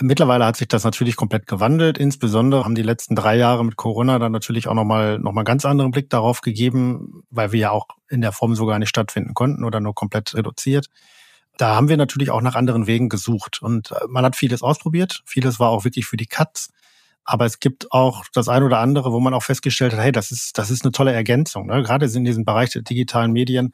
Mittlerweile 0.00 0.46
hat 0.46 0.56
sich 0.56 0.68
das 0.68 0.84
natürlich 0.84 1.16
komplett 1.16 1.46
gewandelt. 1.46 1.98
Insbesondere 1.98 2.64
haben 2.64 2.74
die 2.74 2.82
letzten 2.82 3.16
drei 3.16 3.36
Jahre 3.36 3.64
mit 3.64 3.76
Corona 3.76 4.18
dann 4.18 4.32
natürlich 4.32 4.68
auch 4.68 4.74
nochmal 4.74 5.18
noch 5.18 5.32
mal 5.32 5.42
ganz 5.42 5.64
anderen 5.64 5.90
Blick 5.90 6.08
darauf 6.10 6.40
gegeben, 6.40 7.24
weil 7.28 7.52
wir 7.52 7.60
ja 7.60 7.70
auch 7.70 7.86
in 8.08 8.20
der 8.20 8.32
Form 8.32 8.54
so 8.54 8.66
gar 8.66 8.78
nicht 8.78 8.88
stattfinden 8.88 9.34
konnten 9.34 9.64
oder 9.64 9.80
nur 9.80 9.94
komplett 9.94 10.34
reduziert 10.34 10.88
da 11.60 11.74
haben 11.74 11.88
wir 11.88 11.96
natürlich 11.98 12.30
auch 12.30 12.40
nach 12.40 12.54
anderen 12.54 12.86
Wegen 12.86 13.08
gesucht 13.08 13.60
und 13.60 13.90
äh, 13.90 14.06
man 14.08 14.24
hat 14.24 14.36
vieles 14.36 14.62
ausprobiert. 14.62 15.22
Vieles 15.26 15.60
war 15.60 15.70
auch 15.70 15.84
wirklich 15.84 16.06
für 16.06 16.16
die 16.16 16.26
Katz. 16.26 16.70
Aber 17.24 17.46
es 17.46 17.60
gibt 17.60 17.92
auch 17.92 18.24
das 18.32 18.48
eine 18.48 18.64
oder 18.64 18.78
andere, 18.78 19.12
wo 19.12 19.20
man 19.20 19.34
auch 19.34 19.42
festgestellt 19.42 19.92
hat, 19.92 20.00
hey, 20.00 20.12
das 20.12 20.30
ist, 20.30 20.58
das 20.58 20.70
ist 20.70 20.84
eine 20.84 20.92
tolle 20.92 21.12
Ergänzung. 21.12 21.66
Ne? 21.66 21.82
Gerade 21.82 22.06
in 22.06 22.24
diesem 22.24 22.44
Bereich 22.44 22.70
der 22.70 22.82
digitalen 22.82 23.32
Medien 23.32 23.72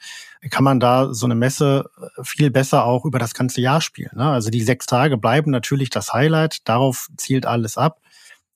kann 0.50 0.64
man 0.64 0.80
da 0.80 1.14
so 1.14 1.26
eine 1.26 1.34
Messe 1.34 1.88
äh, 1.96 2.24
viel 2.24 2.50
besser 2.50 2.84
auch 2.84 3.04
über 3.04 3.18
das 3.18 3.34
ganze 3.34 3.60
Jahr 3.60 3.80
spielen. 3.80 4.12
Ne? 4.14 4.28
Also 4.28 4.50
die 4.50 4.62
sechs 4.62 4.86
Tage 4.86 5.16
bleiben 5.16 5.50
natürlich 5.50 5.90
das 5.90 6.12
Highlight. 6.12 6.68
Darauf 6.68 7.08
zielt 7.16 7.46
alles 7.46 7.78
ab. 7.78 8.00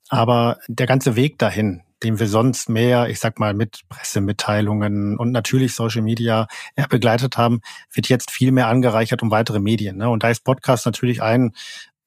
Aber 0.09 0.59
der 0.67 0.87
ganze 0.87 1.15
Weg 1.15 1.39
dahin, 1.39 1.83
den 2.03 2.19
wir 2.19 2.27
sonst 2.27 2.69
mehr, 2.69 3.09
ich 3.09 3.21
sag 3.21 3.39
mal, 3.39 3.55
mit 3.55 3.83
Pressemitteilungen 3.89 5.17
und 5.17 5.31
natürlich 5.31 5.75
Social 5.75 6.03
Media 6.03 6.49
ja, 6.77 6.87
begleitet 6.89 7.37
haben, 7.37 7.61
wird 7.93 8.09
jetzt 8.09 8.31
viel 8.31 8.53
mehr 8.53 8.69
angereichert 8.69 9.23
um 9.23 9.31
weitere 9.31 9.61
Medien. 9.61 9.99
Ne? 9.99 10.09
Und 10.09 10.25
da 10.25 10.31
ist 10.31 10.43
Podcast 10.45 10.87
natürlich 10.87 11.23
ein 11.23 11.53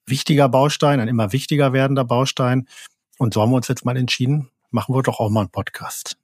wichtiger 0.05 0.49
Baustein, 0.49 0.99
ein 0.99 1.07
immer 1.07 1.31
wichtiger 1.31 1.73
werdender 1.73 2.05
Baustein. 2.05 2.67
Und 3.17 3.33
so 3.33 3.41
haben 3.41 3.51
wir 3.51 3.57
uns 3.57 3.67
jetzt 3.67 3.85
mal 3.85 3.97
entschieden, 3.97 4.49
machen 4.71 4.95
wir 4.95 5.03
doch 5.03 5.19
auch 5.19 5.29
mal 5.29 5.41
einen 5.41 5.49
Podcast. 5.49 6.17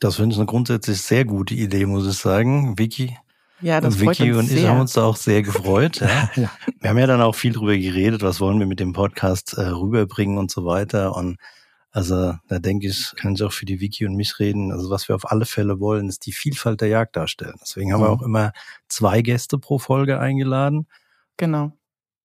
Das 0.00 0.16
finde 0.16 0.32
ich 0.32 0.38
eine 0.38 0.46
grundsätzlich 0.46 1.00
sehr 1.00 1.24
gute 1.24 1.54
Idee, 1.54 1.86
muss 1.86 2.06
ich 2.06 2.18
sagen. 2.18 2.78
Vicky, 2.78 3.16
ja, 3.60 3.80
das 3.80 3.96
und 3.96 4.00
Vicky 4.00 4.32
und 4.32 4.50
ich 4.50 4.66
haben 4.66 4.80
uns 4.80 4.94
da 4.94 5.04
auch 5.04 5.16
sehr 5.16 5.42
gefreut. 5.42 6.00
Ja. 6.00 6.30
ja. 6.36 6.50
Wir 6.80 6.90
haben 6.90 6.98
ja 6.98 7.06
dann 7.06 7.20
auch 7.20 7.34
viel 7.34 7.52
drüber 7.52 7.76
geredet, 7.76 8.22
was 8.22 8.40
wollen 8.40 8.58
wir 8.58 8.66
mit 8.66 8.80
dem 8.80 8.92
Podcast 8.92 9.54
äh, 9.54 9.62
rüberbringen 9.62 10.38
und 10.38 10.50
so 10.50 10.64
weiter. 10.64 11.14
Und 11.14 11.36
also 11.90 12.34
da 12.48 12.58
denke 12.58 12.86
ich, 12.86 13.12
kann 13.16 13.34
ich 13.34 13.42
auch 13.42 13.52
für 13.52 13.66
die 13.66 13.80
Wiki 13.80 14.06
und 14.06 14.14
mich 14.14 14.38
reden. 14.38 14.72
Also 14.72 14.88
was 14.90 15.08
wir 15.08 15.14
auf 15.14 15.30
alle 15.30 15.44
Fälle 15.44 15.80
wollen, 15.80 16.08
ist 16.08 16.24
die 16.24 16.32
Vielfalt 16.32 16.80
der 16.80 16.88
Jagd 16.88 17.16
darstellen. 17.16 17.56
Deswegen 17.60 17.92
haben 17.92 18.00
mhm. 18.00 18.04
wir 18.04 18.10
auch 18.10 18.22
immer 18.22 18.52
zwei 18.88 19.20
Gäste 19.20 19.58
pro 19.58 19.78
Folge 19.78 20.18
eingeladen. 20.18 20.86
Genau. 21.36 21.72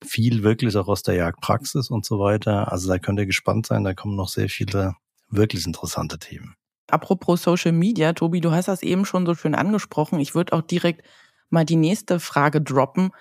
Viel 0.08 0.44
wirklich 0.44 0.76
auch 0.78 0.88
aus 0.88 1.04
der 1.04 1.16
Jagdpraxis 1.16 1.90
und 1.90 2.06
so 2.06 2.20
weiter. 2.20 2.72
Also 2.72 2.88
da 2.88 3.00
könnt 3.00 3.20
ihr 3.20 3.26
gespannt 3.26 3.66
sein, 3.68 3.84
da 3.84 3.94
kommen 3.94 4.16
noch 4.16 4.30
sehr 4.30 4.50
viele 4.50 4.96
wirklich 5.30 5.66
interessante 5.66 6.20
Themen. 6.20 6.56
Apropos 6.88 7.42
Social 7.42 7.72
Media, 7.72 8.14
Tobi, 8.14 8.42
du 8.42 8.52
hast 8.52 8.68
das 8.68 8.84
eben 8.84 9.06
schon 9.06 9.26
so 9.26 9.34
schön 9.34 9.56
angesprochen. 9.56 10.20
Ich 10.20 10.36
würde 10.36 10.54
auch 10.54 10.62
direkt 10.62 11.04
mal 11.50 11.66
die 11.66 11.76
nächste 11.76 12.20
Frage 12.20 12.62
droppen. 12.62 13.12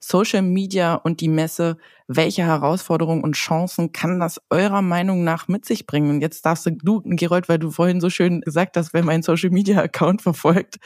Social 0.00 0.42
Media 0.42 0.96
und 0.96 1.22
die 1.22 1.28
Messe, 1.28 1.78
welche 2.08 2.42
Herausforderungen 2.42 3.24
und 3.24 3.36
Chancen 3.36 3.92
kann 3.92 4.20
das 4.20 4.38
eurer 4.50 4.82
Meinung 4.82 5.24
nach 5.24 5.48
mit 5.48 5.64
sich 5.64 5.86
bringen? 5.86 6.10
Und 6.10 6.20
jetzt 6.20 6.44
darfst 6.44 6.66
du, 6.66 7.00
Gerold, 7.04 7.48
weil 7.48 7.58
du 7.58 7.70
vorhin 7.70 8.02
so 8.02 8.10
schön 8.10 8.42
gesagt 8.42 8.76
hast, 8.76 8.92
wer 8.92 9.02
meinen 9.02 9.22
Social 9.22 9.48
Media 9.48 9.80
Account 9.80 10.20
verfolgt, 10.20 10.76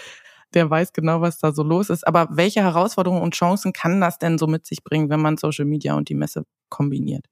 der 0.55 0.71
weiß 0.71 0.93
genau, 0.93 1.21
was 1.21 1.39
da 1.39 1.53
so 1.53 1.63
los 1.63 1.91
ist. 1.91 2.07
Aber 2.07 2.29
welche 2.31 2.63
Herausforderungen 2.63 3.23
und 3.23 3.35
Chancen 3.35 3.73
kann 3.73 4.01
das 4.01 4.19
denn 4.19 4.39
so 4.39 4.47
mit 4.47 4.67
sich 4.67 4.83
bringen, 4.83 5.11
wenn 5.11 5.21
man 5.21 5.37
Social 5.37 5.65
Media 5.65 5.95
und 5.95 6.09
die 6.09 6.15
Messe 6.15 6.45
kombiniert? 6.69 7.27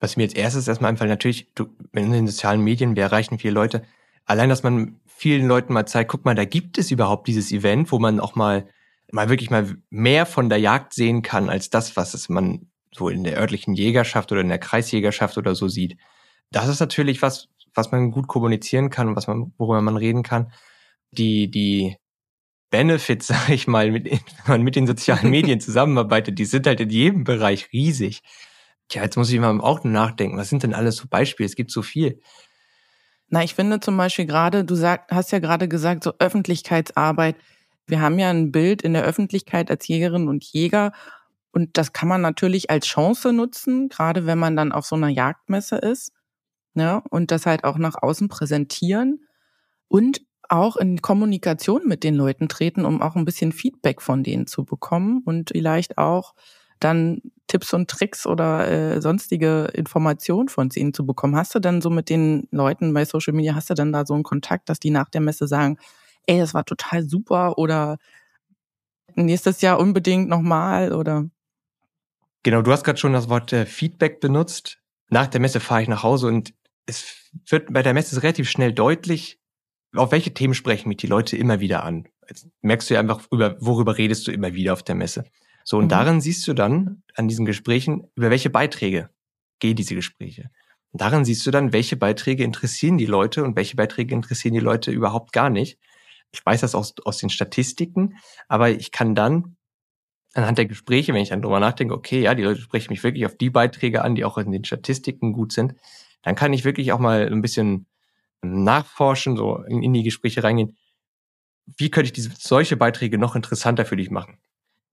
Was 0.00 0.16
mir 0.16 0.24
jetzt 0.24 0.36
erstes 0.36 0.68
erstmal 0.68 0.90
einfällt, 0.90 1.10
natürlich, 1.10 1.52
du, 1.54 1.66
in 1.92 2.12
den 2.12 2.26
sozialen 2.26 2.60
Medien, 2.60 2.96
wir 2.96 3.04
erreichen 3.04 3.38
viele 3.38 3.54
Leute. 3.54 3.82
Allein, 4.26 4.48
dass 4.48 4.62
man 4.62 5.00
vielen 5.06 5.46
Leuten 5.46 5.72
mal 5.72 5.86
zeigt, 5.86 6.10
guck 6.10 6.24
mal, 6.24 6.34
da 6.34 6.44
gibt 6.44 6.78
es 6.78 6.90
überhaupt 6.90 7.28
dieses 7.28 7.52
Event, 7.52 7.92
wo 7.92 7.98
man 7.98 8.20
auch 8.20 8.34
mal 8.34 8.66
mal 9.14 9.28
wirklich 9.28 9.50
mal 9.50 9.76
mehr 9.90 10.26
von 10.26 10.48
der 10.48 10.58
Jagd 10.58 10.92
sehen 10.92 11.22
kann 11.22 11.48
als 11.48 11.70
das, 11.70 11.96
was 11.96 12.14
es 12.14 12.28
man 12.28 12.66
so 12.92 13.08
in 13.08 13.24
der 13.24 13.38
örtlichen 13.38 13.74
Jägerschaft 13.74 14.32
oder 14.32 14.40
in 14.40 14.48
der 14.48 14.58
Kreisjägerschaft 14.58 15.38
oder 15.38 15.54
so 15.54 15.68
sieht. 15.68 15.96
Das 16.50 16.68
ist 16.68 16.80
natürlich 16.80 17.22
was, 17.22 17.48
was 17.74 17.92
man 17.92 18.10
gut 18.10 18.28
kommunizieren 18.28 18.90
kann 18.90 19.08
und 19.08 19.16
was 19.16 19.26
man, 19.26 19.52
worüber 19.56 19.80
man 19.82 19.96
reden 19.96 20.22
kann. 20.22 20.52
Die, 21.12 21.50
die 21.50 21.96
Benefits, 22.74 23.26
sag 23.28 23.50
ich 23.50 23.68
mal, 23.68 23.92
mit, 23.92 24.10
wenn 24.10 24.20
man 24.48 24.62
mit 24.62 24.74
den 24.74 24.88
sozialen 24.88 25.30
Medien 25.30 25.60
zusammenarbeitet, 25.60 26.40
die 26.40 26.44
sind 26.44 26.66
halt 26.66 26.80
in 26.80 26.90
jedem 26.90 27.22
Bereich 27.22 27.72
riesig. 27.72 28.22
Tja, 28.88 29.04
jetzt 29.04 29.16
muss 29.16 29.30
ich 29.30 29.38
mal 29.38 29.60
auch 29.60 29.84
nachdenken, 29.84 30.36
was 30.36 30.48
sind 30.48 30.64
denn 30.64 30.74
alles 30.74 30.96
so 30.96 31.06
Beispiele? 31.08 31.46
Es 31.46 31.54
gibt 31.54 31.70
so 31.70 31.82
viel. 31.82 32.20
Na, 33.28 33.44
ich 33.44 33.54
finde 33.54 33.78
zum 33.78 33.96
Beispiel 33.96 34.26
gerade, 34.26 34.64
du 34.64 34.74
sag, 34.74 35.08
hast 35.12 35.30
ja 35.30 35.38
gerade 35.38 35.68
gesagt, 35.68 36.02
so 36.02 36.14
Öffentlichkeitsarbeit. 36.18 37.36
Wir 37.86 38.00
haben 38.00 38.18
ja 38.18 38.30
ein 38.30 38.50
Bild 38.50 38.82
in 38.82 38.92
der 38.92 39.04
Öffentlichkeit 39.04 39.70
als 39.70 39.86
Jägerinnen 39.86 40.28
und 40.28 40.42
Jäger 40.44 40.92
und 41.52 41.78
das 41.78 41.92
kann 41.92 42.08
man 42.08 42.22
natürlich 42.22 42.70
als 42.70 42.86
Chance 42.86 43.32
nutzen, 43.32 43.88
gerade 43.88 44.26
wenn 44.26 44.38
man 44.38 44.56
dann 44.56 44.72
auf 44.72 44.86
so 44.86 44.96
einer 44.96 45.08
Jagdmesse 45.08 45.76
ist 45.76 46.12
ne? 46.72 47.02
und 47.10 47.30
das 47.30 47.46
halt 47.46 47.62
auch 47.62 47.78
nach 47.78 47.94
außen 48.02 48.26
präsentieren. 48.28 49.20
Und 49.86 50.22
auch 50.48 50.76
in 50.76 51.02
Kommunikation 51.02 51.82
mit 51.86 52.04
den 52.04 52.14
Leuten 52.14 52.48
treten, 52.48 52.84
um 52.84 53.02
auch 53.02 53.16
ein 53.16 53.24
bisschen 53.24 53.52
Feedback 53.52 54.02
von 54.02 54.22
denen 54.22 54.46
zu 54.46 54.64
bekommen 54.64 55.22
und 55.24 55.50
vielleicht 55.52 55.98
auch 55.98 56.34
dann 56.80 57.22
Tipps 57.46 57.72
und 57.72 57.90
Tricks 57.90 58.26
oder 58.26 58.68
äh, 58.68 59.00
sonstige 59.00 59.70
Informationen 59.74 60.48
von 60.48 60.70
ihnen 60.74 60.92
zu 60.92 61.06
bekommen. 61.06 61.36
Hast 61.36 61.54
du 61.54 61.58
dann 61.58 61.80
so 61.80 61.90
mit 61.90 62.10
den 62.10 62.48
Leuten 62.50 62.92
bei 62.92 63.04
Social 63.04 63.32
Media, 63.32 63.54
hast 63.54 63.70
du 63.70 63.74
dann 63.74 63.92
da 63.92 64.04
so 64.04 64.14
einen 64.14 64.22
Kontakt, 64.22 64.68
dass 64.68 64.80
die 64.80 64.90
nach 64.90 65.08
der 65.08 65.20
Messe 65.20 65.46
sagen, 65.46 65.78
ey, 66.26 66.38
das 66.38 66.54
war 66.54 66.64
total 66.64 67.08
super 67.08 67.58
oder 67.58 67.98
nächstes 69.14 69.60
Jahr 69.60 69.78
unbedingt 69.78 70.28
nochmal 70.28 70.92
oder? 70.92 71.28
Genau, 72.42 72.62
du 72.62 72.72
hast 72.72 72.84
gerade 72.84 72.98
schon 72.98 73.12
das 73.12 73.28
Wort 73.28 73.52
äh, 73.52 73.66
Feedback 73.66 74.20
benutzt. 74.20 74.78
Nach 75.08 75.26
der 75.26 75.40
Messe 75.40 75.60
fahre 75.60 75.82
ich 75.82 75.88
nach 75.88 76.02
Hause 76.02 76.26
und 76.26 76.52
es 76.86 77.30
wird 77.48 77.72
bei 77.72 77.82
der 77.82 77.94
Messe 77.94 78.22
relativ 78.22 78.50
schnell 78.50 78.72
deutlich, 78.72 79.38
auf 79.94 80.12
welche 80.12 80.34
Themen 80.34 80.54
sprechen 80.54 80.88
mich 80.88 80.98
die 80.98 81.06
Leute 81.06 81.36
immer 81.36 81.60
wieder 81.60 81.84
an. 81.84 82.08
Jetzt 82.28 82.48
merkst 82.62 82.90
du 82.90 82.94
ja 82.94 83.00
einfach, 83.00 83.20
über, 83.30 83.56
worüber 83.60 83.98
redest 83.98 84.26
du 84.26 84.32
immer 84.32 84.54
wieder 84.54 84.72
auf 84.72 84.82
der 84.82 84.94
Messe. 84.94 85.24
So, 85.64 85.78
und 85.78 85.84
mhm. 85.84 85.90
darin 85.90 86.20
siehst 86.20 86.46
du 86.46 86.54
dann 86.54 87.02
an 87.14 87.28
diesen 87.28 87.46
Gesprächen, 87.46 88.08
über 88.14 88.30
welche 88.30 88.50
Beiträge 88.50 89.10
gehen 89.58 89.76
diese 89.76 89.94
Gespräche. 89.94 90.50
Und 90.92 91.00
darin 91.00 91.24
siehst 91.24 91.44
du 91.46 91.50
dann, 91.50 91.72
welche 91.72 91.96
Beiträge 91.96 92.44
interessieren 92.44 92.98
die 92.98 93.06
Leute 93.06 93.44
und 93.44 93.56
welche 93.56 93.76
Beiträge 93.76 94.14
interessieren 94.14 94.54
die 94.54 94.60
Leute 94.60 94.90
überhaupt 94.90 95.32
gar 95.32 95.50
nicht. 95.50 95.78
Ich 96.32 96.44
weiß 96.44 96.60
das 96.60 96.74
aus, 96.74 96.94
aus 97.04 97.18
den 97.18 97.30
Statistiken, 97.30 98.16
aber 98.48 98.70
ich 98.70 98.90
kann 98.90 99.14
dann 99.14 99.56
anhand 100.34 100.58
der 100.58 100.66
Gespräche, 100.66 101.14
wenn 101.14 101.22
ich 101.22 101.28
dann 101.28 101.42
drüber 101.42 101.60
nachdenke, 101.60 101.94
okay, 101.94 102.20
ja, 102.20 102.34
die 102.34 102.42
Leute 102.42 102.60
sprechen 102.60 102.92
mich 102.92 103.02
wirklich 103.04 103.24
auf 103.24 103.36
die 103.36 103.50
Beiträge 103.50 104.02
an, 104.02 104.14
die 104.14 104.24
auch 104.24 104.36
in 104.36 104.50
den 104.50 104.64
Statistiken 104.64 105.32
gut 105.32 105.52
sind, 105.52 105.74
dann 106.22 106.34
kann 106.34 106.52
ich 106.52 106.64
wirklich 106.64 106.92
auch 106.92 106.98
mal 106.98 107.26
ein 107.26 107.42
bisschen 107.42 107.86
nachforschen, 108.44 109.36
so 109.36 109.62
in, 109.64 109.82
in 109.82 109.92
die 109.92 110.02
Gespräche 110.02 110.42
reingehen. 110.42 110.76
Wie 111.76 111.90
könnte 111.90 112.06
ich 112.06 112.12
diese, 112.12 112.30
solche 112.36 112.76
Beiträge 112.76 113.18
noch 113.18 113.36
interessanter 113.36 113.84
für 113.84 113.96
dich 113.96 114.10
machen? 114.10 114.38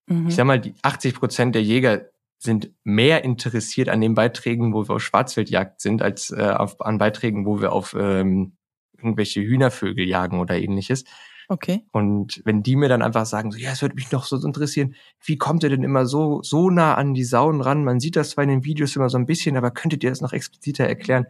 Mhm. 0.08 0.27
Ich 0.27 0.36
sag 0.36 0.46
mal, 0.46 0.60
die 0.60 0.74
80 0.81 1.15
Prozent 1.15 1.55
der 1.55 1.63
Jäger 1.63 2.05
sind 2.38 2.72
mehr 2.84 3.24
interessiert 3.24 3.89
an 3.89 4.01
den 4.01 4.15
Beiträgen, 4.15 4.74
wo 4.74 4.88
wir 4.88 4.96
auf 4.96 5.03
Schwarzwildjagd 5.03 5.79
sind, 5.79 6.01
als 6.01 6.31
äh, 6.31 6.53
auf, 6.58 6.81
an 6.81 6.98
Beiträgen, 6.98 7.46
wo 7.46 7.62
wir 7.62 7.72
auf 7.72 7.96
ähm, 7.98 8.53
irgendwelche 8.98 9.41
Hühnervögel 9.41 10.08
jagen 10.08 10.39
oder 10.39 10.58
ähnliches. 10.58 11.03
Okay. 11.51 11.86
Und 11.91 12.41
wenn 12.46 12.63
die 12.63 12.77
mir 12.77 12.88
dann 12.88 13.01
einfach 13.01 13.25
sagen, 13.25 13.51
so, 13.51 13.58
ja, 13.58 13.72
es 13.72 13.81
würde 13.81 13.96
mich 13.96 14.12
noch 14.12 14.24
so 14.24 14.38
interessieren, 14.38 14.96
wie 15.24 15.38
kommt 15.38 15.63
ihr 15.63 15.70
denn 15.70 15.84
immer 15.84 16.05
so, 16.05 16.41
so 16.43 16.70
nah 16.70 16.96
an 16.96 17.13
die 17.13 17.25
Sauen 17.25 17.62
ran? 17.62 17.84
Man 17.84 18.00
sieht 18.00 18.15
das 18.15 18.31
zwar 18.31 18.46
in 18.46 18.50
den 18.50 18.63
Videos 18.63 18.96
immer 18.96 19.10
so 19.10 19.17
ein 19.17 19.25
bisschen, 19.25 19.58
aber 19.58 19.72
könntet 19.72 20.03
ihr 20.03 20.10
das 20.10 20.22
noch 20.22 20.34
expliziter 20.34 20.86
erklären? 20.86 21.25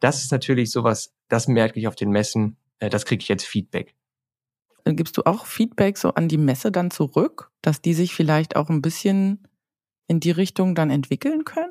Das 0.00 0.22
ist 0.22 0.32
natürlich 0.32 0.70
sowas, 0.70 1.12
das 1.28 1.48
merke 1.48 1.78
ich 1.78 1.86
auf 1.86 1.94
den 1.94 2.10
Messen, 2.10 2.56
äh, 2.78 2.90
das 2.90 3.04
kriege 3.04 3.22
ich 3.22 3.28
jetzt 3.28 3.44
Feedback. 3.44 3.94
Äh, 4.84 4.94
gibst 4.94 5.16
du 5.16 5.22
auch 5.24 5.46
Feedback 5.46 5.98
so 5.98 6.14
an 6.14 6.28
die 6.28 6.38
Messe 6.38 6.72
dann 6.72 6.90
zurück, 6.90 7.50
dass 7.62 7.80
die 7.80 7.94
sich 7.94 8.14
vielleicht 8.14 8.56
auch 8.56 8.68
ein 8.68 8.82
bisschen 8.82 9.46
in 10.08 10.20
die 10.20 10.30
Richtung 10.30 10.74
dann 10.74 10.90
entwickeln 10.90 11.44
können? 11.44 11.70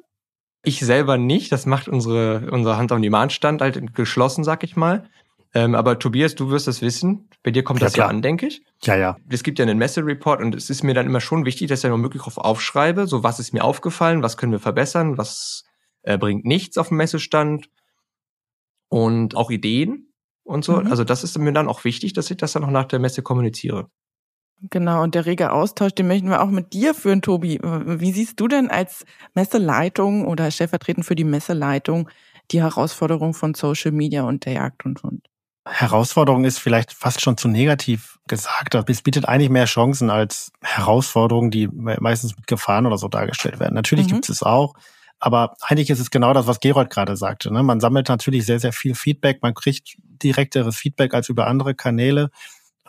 Ich 0.64 0.80
selber 0.80 1.18
nicht. 1.18 1.52
Das 1.52 1.66
macht 1.66 1.88
unsere, 1.88 2.52
unser 2.52 2.78
Hand-on-Demand-Stand 2.78 3.62
halt 3.62 3.96
geschlossen, 3.96 4.44
sag 4.44 4.64
ich 4.64 4.76
mal. 4.76 5.10
Ähm, 5.54 5.74
aber 5.74 5.98
Tobias, 5.98 6.36
du 6.36 6.52
wirst 6.52 6.68
das 6.68 6.82
wissen. 6.82 7.30
Bei 7.42 7.52
dir 7.52 7.64
kommt 7.64 7.80
ja, 7.80 7.88
das 7.88 7.94
klar. 7.94 8.08
ja 8.08 8.10
an, 8.10 8.22
denke 8.22 8.48
ich. 8.48 8.62
Ja, 8.84 8.96
ja. 8.96 9.18
Es 9.30 9.44
gibt 9.44 9.58
ja 9.58 9.64
einen 9.64 9.78
Messereport 9.78 10.42
und 10.42 10.54
es 10.54 10.70
ist 10.70 10.84
mir 10.84 10.94
dann 10.94 11.06
immer 11.06 11.22
schon 11.22 11.46
wichtig, 11.46 11.70
dass 11.70 11.84
ich 11.84 11.90
dann 11.90 12.00
möglich 12.00 12.22
drauf 12.22 12.38
aufschreibe, 12.38 13.08
so 13.08 13.24
was 13.24 13.40
ist 13.40 13.54
mir 13.54 13.64
aufgefallen, 13.64 14.22
was 14.22 14.38
können 14.38 14.52
wir 14.52 14.60
verbessern, 14.60 15.18
was 15.18 15.64
äh, 16.04 16.18
bringt 16.18 16.46
nichts 16.46 16.78
auf 16.78 16.90
dem 16.90 16.98
Messestand 16.98 17.70
und 18.90 19.36
auch 19.36 19.50
Ideen 19.50 20.12
und 20.44 20.66
so. 20.66 20.82
Mhm. 20.82 20.88
Also 20.88 21.04
das 21.04 21.24
ist 21.24 21.38
mir 21.38 21.54
dann 21.54 21.68
auch 21.68 21.84
wichtig, 21.84 22.14
dass 22.14 22.30
ich 22.30 22.38
das 22.38 22.54
dann 22.54 22.64
auch 22.64 22.72
nach 22.72 22.86
der 22.86 23.00
Messe 23.00 23.22
kommuniziere. 23.22 23.90
Genau, 24.70 25.04
und 25.04 25.16
der 25.16 25.26
rege 25.26 25.54
Austausch, 25.54 25.94
den 25.94 26.08
möchten 26.08 26.30
wir 26.30 26.42
auch 26.42 26.50
mit 26.50 26.74
dir 26.74 26.94
führen, 26.94 27.22
Tobi. 27.22 27.60
Wie 27.64 28.12
siehst 28.12 28.40
du 28.42 28.50
denn 28.50 28.70
als 28.70 29.06
Messeleitung 29.34 30.28
oder 30.28 30.52
stellvertretend 30.52 31.06
für 31.06 31.16
die 31.16 31.24
Messeleitung 31.24 32.10
die 32.52 32.62
Herausforderung 32.62 33.34
von 33.34 33.54
Social 33.54 33.92
Media 33.92 34.24
und 34.24 34.46
der 34.46 34.54
Jagd 34.54 34.86
und 34.86 35.02
Hund? 35.02 35.26
Herausforderung 35.66 36.44
ist 36.44 36.58
vielleicht 36.58 36.92
fast 36.92 37.22
schon 37.22 37.38
zu 37.38 37.48
negativ 37.48 38.20
gesagt. 38.28 38.76
Es 38.76 39.02
bietet 39.02 39.26
eigentlich 39.26 39.50
mehr 39.50 39.66
Chancen 39.66 40.10
als 40.10 40.52
Herausforderungen, 40.62 41.52
die 41.52 41.70
meistens 41.72 42.36
mit 42.36 42.48
Gefahren 42.48 42.86
oder 42.86 42.98
so 42.98 43.08
dargestellt 43.08 43.60
werden. 43.60 43.76
Natürlich 43.76 44.08
mhm. 44.08 44.16
gibt 44.16 44.30
es 44.30 44.44
auch. 44.44 44.74
Aber 45.20 45.56
eigentlich 45.62 45.90
ist 45.90 46.00
es 46.00 46.12
genau 46.12 46.34
das, 46.34 46.48
was 46.48 46.60
Gerold 46.60 46.90
gerade 46.90 47.18
sagte. 47.18 47.54
Ne? 47.54 47.62
Man 47.62 47.80
sammelt 47.80 48.08
natürlich 48.08 48.46
sehr, 48.46 48.60
sehr 48.60 48.74
viel 48.74 48.96
Feedback. 48.96 49.42
Man 49.42 49.54
kriegt 49.54 49.98
direkteres 50.24 50.78
Feedback 50.78 51.14
als 51.14 51.30
über 51.30 51.48
andere 51.48 51.76
Kanäle. 51.76 52.32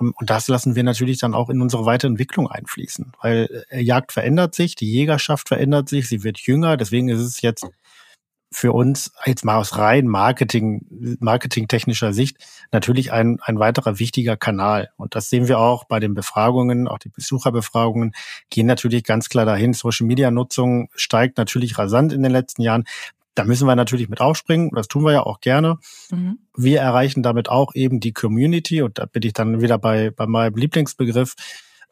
Ähm, 0.00 0.14
und 0.16 0.30
das 0.30 0.48
lassen 0.48 0.76
wir 0.76 0.84
natürlich 0.84 1.18
dann 1.18 1.34
auch 1.34 1.50
in 1.50 1.60
unsere 1.60 1.86
Weiterentwicklung 1.86 2.48
einfließen. 2.48 3.12
Weil 3.20 3.64
äh, 3.70 3.80
Jagd 3.80 4.12
verändert 4.12 4.54
sich, 4.54 4.76
die 4.76 4.90
Jägerschaft 4.90 5.48
verändert 5.48 5.88
sich, 5.88 6.08
sie 6.08 6.22
wird 6.22 6.38
jünger. 6.38 6.76
Deswegen 6.76 7.08
ist 7.08 7.20
es 7.20 7.40
jetzt 7.42 7.66
für 8.52 8.72
uns 8.72 9.12
jetzt 9.24 9.44
mal 9.44 9.56
aus 9.56 9.78
rein 9.78 10.06
Marketing, 10.08 11.16
marketingtechnischer 11.20 12.12
Sicht 12.12 12.36
natürlich 12.72 13.12
ein, 13.12 13.38
ein 13.42 13.58
weiterer 13.60 13.98
wichtiger 13.98 14.36
Kanal. 14.36 14.90
Und 14.96 15.14
das 15.14 15.30
sehen 15.30 15.46
wir 15.46 15.58
auch 15.60 15.84
bei 15.84 16.00
den 16.00 16.14
Befragungen, 16.14 16.88
auch 16.88 16.98
die 16.98 17.10
Besucherbefragungen 17.10 18.12
gehen 18.50 18.66
natürlich 18.66 19.04
ganz 19.04 19.28
klar 19.28 19.46
dahin. 19.46 19.72
Social 19.72 20.06
Media 20.06 20.30
Nutzung 20.30 20.88
steigt 20.96 21.38
natürlich 21.38 21.78
rasant 21.78 22.12
in 22.12 22.22
den 22.22 22.32
letzten 22.32 22.62
Jahren. 22.62 22.84
Da 23.36 23.44
müssen 23.44 23.68
wir 23.68 23.76
natürlich 23.76 24.08
mit 24.08 24.20
aufspringen. 24.20 24.70
Das 24.74 24.88
tun 24.88 25.04
wir 25.04 25.12
ja 25.12 25.22
auch 25.22 25.40
gerne. 25.40 25.78
Mhm. 26.10 26.38
Wir 26.56 26.80
erreichen 26.80 27.22
damit 27.22 27.48
auch 27.48 27.74
eben 27.76 28.00
die 28.00 28.12
Community. 28.12 28.82
Und 28.82 28.98
da 28.98 29.06
bin 29.06 29.22
ich 29.22 29.32
dann 29.32 29.60
wieder 29.60 29.78
bei, 29.78 30.10
bei 30.10 30.26
meinem 30.26 30.56
Lieblingsbegriff 30.56 31.36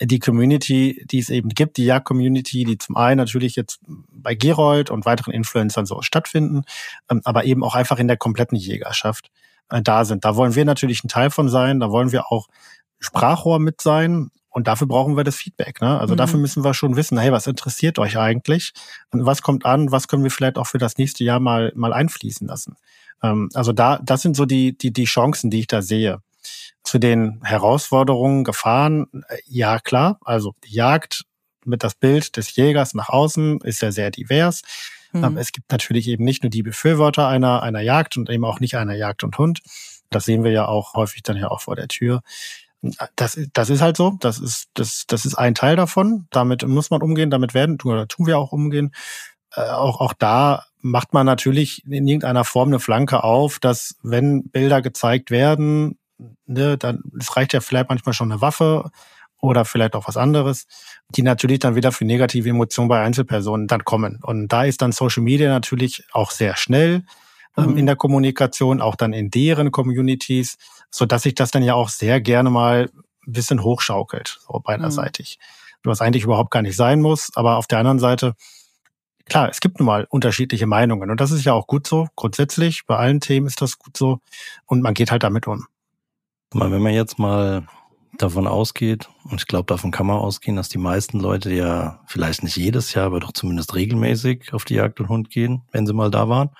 die 0.00 0.18
Community, 0.18 1.04
die 1.10 1.18
es 1.18 1.28
eben 1.28 1.48
gibt, 1.48 1.76
die 1.76 1.84
Jagd-Community, 1.84 2.64
die 2.64 2.78
zum 2.78 2.96
einen 2.96 3.18
natürlich 3.18 3.56
jetzt 3.56 3.80
bei 3.86 4.34
Gerold 4.34 4.90
und 4.90 5.04
weiteren 5.06 5.32
Influencern 5.32 5.86
so 5.86 6.02
stattfinden, 6.02 6.62
ähm, 7.10 7.20
aber 7.24 7.44
eben 7.44 7.64
auch 7.64 7.74
einfach 7.74 7.98
in 7.98 8.08
der 8.08 8.16
kompletten 8.16 8.56
Jägerschaft 8.56 9.30
äh, 9.70 9.82
da 9.82 10.04
sind. 10.04 10.24
Da 10.24 10.36
wollen 10.36 10.54
wir 10.54 10.64
natürlich 10.64 11.02
ein 11.04 11.08
Teil 11.08 11.30
von 11.30 11.48
sein, 11.48 11.80
da 11.80 11.90
wollen 11.90 12.12
wir 12.12 12.30
auch 12.30 12.48
Sprachrohr 13.00 13.58
mit 13.58 13.80
sein. 13.80 14.30
Und 14.50 14.66
dafür 14.66 14.88
brauchen 14.88 15.16
wir 15.16 15.24
das 15.24 15.36
Feedback. 15.36 15.80
Ne? 15.80 16.00
Also 16.00 16.14
mhm. 16.14 16.18
dafür 16.18 16.40
müssen 16.40 16.64
wir 16.64 16.74
schon 16.74 16.96
wissen, 16.96 17.18
hey, 17.18 17.30
was 17.30 17.46
interessiert 17.46 17.98
euch 17.98 18.18
eigentlich? 18.18 18.72
Und 19.12 19.24
was 19.26 19.42
kommt 19.42 19.66
an? 19.66 19.92
Was 19.92 20.08
können 20.08 20.24
wir 20.24 20.30
vielleicht 20.30 20.58
auch 20.58 20.66
für 20.66 20.78
das 20.78 20.96
nächste 20.96 21.22
Jahr 21.22 21.38
mal, 21.38 21.70
mal 21.76 21.92
einfließen 21.92 22.48
lassen? 22.48 22.76
Ähm, 23.22 23.50
also 23.54 23.72
da, 23.72 24.00
das 24.02 24.22
sind 24.22 24.36
so 24.36 24.46
die, 24.46 24.76
die, 24.76 24.90
die 24.92 25.04
Chancen, 25.04 25.50
die 25.50 25.60
ich 25.60 25.66
da 25.66 25.82
sehe. 25.82 26.22
Zu 26.82 26.98
den 26.98 27.40
Herausforderungen, 27.42 28.44
Gefahren, 28.44 29.06
äh, 29.28 29.38
ja 29.46 29.78
klar, 29.78 30.18
also 30.24 30.54
die 30.64 30.74
Jagd 30.74 31.24
mit 31.64 31.84
das 31.84 31.94
Bild 31.94 32.36
des 32.36 32.54
Jägers 32.56 32.94
nach 32.94 33.08
außen 33.08 33.60
ist 33.60 33.82
ja 33.82 33.92
sehr 33.92 34.10
divers. 34.10 34.62
Mhm. 35.12 35.36
Es 35.36 35.52
gibt 35.52 35.70
natürlich 35.70 36.08
eben 36.08 36.24
nicht 36.24 36.42
nur 36.42 36.50
die 36.50 36.62
Befürworter 36.62 37.28
einer, 37.28 37.62
einer 37.62 37.80
Jagd 37.80 38.16
und 38.16 38.28
eben 38.30 38.44
auch 38.44 38.60
nicht 38.60 38.76
einer 38.76 38.94
Jagd 38.94 39.24
und 39.24 39.38
Hund. 39.38 39.60
Das 40.10 40.24
sehen 40.24 40.44
wir 40.44 40.50
ja 40.50 40.66
auch 40.66 40.94
häufig 40.94 41.22
dann 41.22 41.36
ja 41.36 41.50
auch 41.50 41.60
vor 41.60 41.76
der 41.76 41.88
Tür. 41.88 42.22
Das, 43.16 43.38
das 43.52 43.70
ist 43.70 43.80
halt 43.80 43.96
so. 43.96 44.16
Das 44.20 44.38
ist, 44.38 44.68
das, 44.74 45.04
das 45.06 45.24
ist 45.24 45.34
ein 45.34 45.54
Teil 45.54 45.76
davon. 45.76 46.26
Damit 46.30 46.66
muss 46.66 46.90
man 46.90 47.02
umgehen. 47.02 47.30
Damit 47.30 47.54
werden, 47.54 47.78
oder 47.84 48.06
tun 48.06 48.26
wir 48.26 48.38
auch 48.38 48.52
umgehen. 48.52 48.92
Äh, 49.54 49.62
auch, 49.62 50.00
auch 50.00 50.12
da 50.12 50.64
macht 50.80 51.12
man 51.12 51.26
natürlich 51.26 51.84
in 51.86 52.06
irgendeiner 52.06 52.44
Form 52.44 52.68
eine 52.68 52.78
Flanke 52.78 53.24
auf, 53.24 53.58
dass 53.58 53.96
wenn 54.02 54.48
Bilder 54.50 54.80
gezeigt 54.80 55.30
werden, 55.30 55.98
ne, 56.46 56.78
dann 56.78 57.02
es 57.18 57.36
reicht 57.36 57.52
ja 57.52 57.60
vielleicht 57.60 57.88
manchmal 57.88 58.12
schon 58.12 58.30
eine 58.30 58.40
Waffe 58.40 58.90
oder 59.40 59.64
vielleicht 59.64 59.94
auch 59.94 60.08
was 60.08 60.16
anderes, 60.16 60.66
die 61.10 61.22
natürlich 61.22 61.60
dann 61.60 61.76
wieder 61.76 61.92
für 61.92 62.04
negative 62.04 62.48
Emotionen 62.48 62.88
bei 62.88 63.00
Einzelpersonen 63.00 63.66
dann 63.66 63.84
kommen. 63.84 64.18
Und 64.22 64.48
da 64.48 64.64
ist 64.64 64.82
dann 64.82 64.92
Social 64.92 65.22
Media 65.22 65.48
natürlich 65.48 66.04
auch 66.12 66.30
sehr 66.30 66.56
schnell 66.56 67.04
ähm, 67.56 67.72
mhm. 67.72 67.76
in 67.78 67.86
der 67.86 67.96
Kommunikation, 67.96 68.80
auch 68.80 68.96
dann 68.96 69.12
in 69.12 69.30
deren 69.30 69.70
Communities, 69.70 70.56
so 70.90 71.06
dass 71.06 71.22
sich 71.22 71.34
das 71.34 71.50
dann 71.50 71.62
ja 71.62 71.74
auch 71.74 71.88
sehr 71.88 72.20
gerne 72.20 72.50
mal 72.50 72.90
ein 73.26 73.32
bisschen 73.32 73.62
hochschaukelt, 73.62 74.40
so 74.46 74.60
beiderseitig. 74.60 75.38
Mhm. 75.40 75.90
Was 75.90 76.00
eigentlich 76.00 76.24
überhaupt 76.24 76.50
gar 76.50 76.62
nicht 76.62 76.76
sein 76.76 77.00
muss, 77.00 77.30
aber 77.36 77.56
auf 77.56 77.68
der 77.68 77.78
anderen 77.78 78.00
Seite, 78.00 78.34
klar, 79.26 79.48
es 79.48 79.60
gibt 79.60 79.78
nun 79.78 79.86
mal 79.86 80.06
unterschiedliche 80.10 80.66
Meinungen 80.66 81.10
und 81.10 81.20
das 81.20 81.30
ist 81.30 81.44
ja 81.44 81.52
auch 81.52 81.68
gut 81.68 81.86
so, 81.86 82.08
grundsätzlich, 82.16 82.84
bei 82.86 82.96
allen 82.96 83.20
Themen 83.20 83.46
ist 83.46 83.62
das 83.62 83.78
gut 83.78 83.96
so 83.96 84.18
und 84.66 84.82
man 84.82 84.94
geht 84.94 85.12
halt 85.12 85.22
damit 85.22 85.46
um. 85.46 85.66
Wenn 86.52 86.82
man 86.82 86.94
jetzt 86.94 87.18
mal 87.18 87.66
davon 88.16 88.46
ausgeht, 88.46 89.08
und 89.24 89.40
ich 89.40 89.46
glaube, 89.46 89.66
davon 89.66 89.90
kann 89.90 90.06
man 90.06 90.16
ausgehen, 90.16 90.56
dass 90.56 90.68
die 90.68 90.78
meisten 90.78 91.20
Leute 91.20 91.52
ja 91.52 92.00
vielleicht 92.06 92.42
nicht 92.42 92.56
jedes 92.56 92.94
Jahr, 92.94 93.06
aber 93.06 93.20
doch 93.20 93.32
zumindest 93.32 93.74
regelmäßig 93.74 94.52
auf 94.54 94.64
die 94.64 94.74
Jagd 94.74 95.00
und 95.00 95.08
Hund 95.08 95.30
gehen, 95.30 95.62
wenn 95.72 95.86
sie 95.86 95.92
mal 95.92 96.10
da 96.10 96.28
waren. 96.28 96.50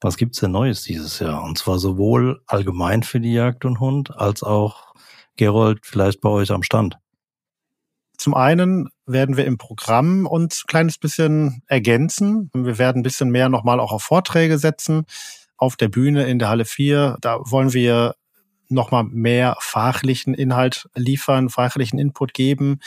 Was 0.00 0.16
gibt's 0.16 0.40
denn 0.40 0.52
Neues 0.52 0.82
dieses 0.82 1.18
Jahr? 1.18 1.42
Und 1.42 1.58
zwar 1.58 1.78
sowohl 1.78 2.42
allgemein 2.46 3.02
für 3.02 3.20
die 3.20 3.32
Jagd 3.32 3.64
und 3.64 3.80
Hund, 3.80 4.14
als 4.16 4.42
auch, 4.42 4.94
Gerold, 5.36 5.80
vielleicht 5.82 6.20
bei 6.20 6.28
euch 6.28 6.52
am 6.52 6.62
Stand. 6.62 6.98
Zum 8.16 8.34
einen 8.34 8.88
werden 9.06 9.36
wir 9.36 9.44
im 9.46 9.58
Programm 9.58 10.26
uns 10.26 10.62
ein 10.62 10.68
kleines 10.68 10.98
bisschen 10.98 11.62
ergänzen. 11.66 12.50
Wir 12.54 12.78
werden 12.78 13.00
ein 13.00 13.02
bisschen 13.02 13.30
mehr 13.30 13.48
nochmal 13.48 13.80
auch 13.80 13.90
auf 13.90 14.04
Vorträge 14.04 14.58
setzen 14.58 15.04
auf 15.56 15.76
der 15.76 15.88
Bühne 15.88 16.24
in 16.24 16.38
der 16.38 16.48
Halle 16.48 16.64
4. 16.64 17.16
Da 17.20 17.40
wollen 17.44 17.72
wir 17.72 18.14
nochmal 18.68 19.04
mehr 19.04 19.56
fachlichen 19.60 20.34
Inhalt 20.34 20.88
liefern, 20.94 21.48
fachlichen 21.48 21.98
Input 21.98 22.34
geben 22.34 22.80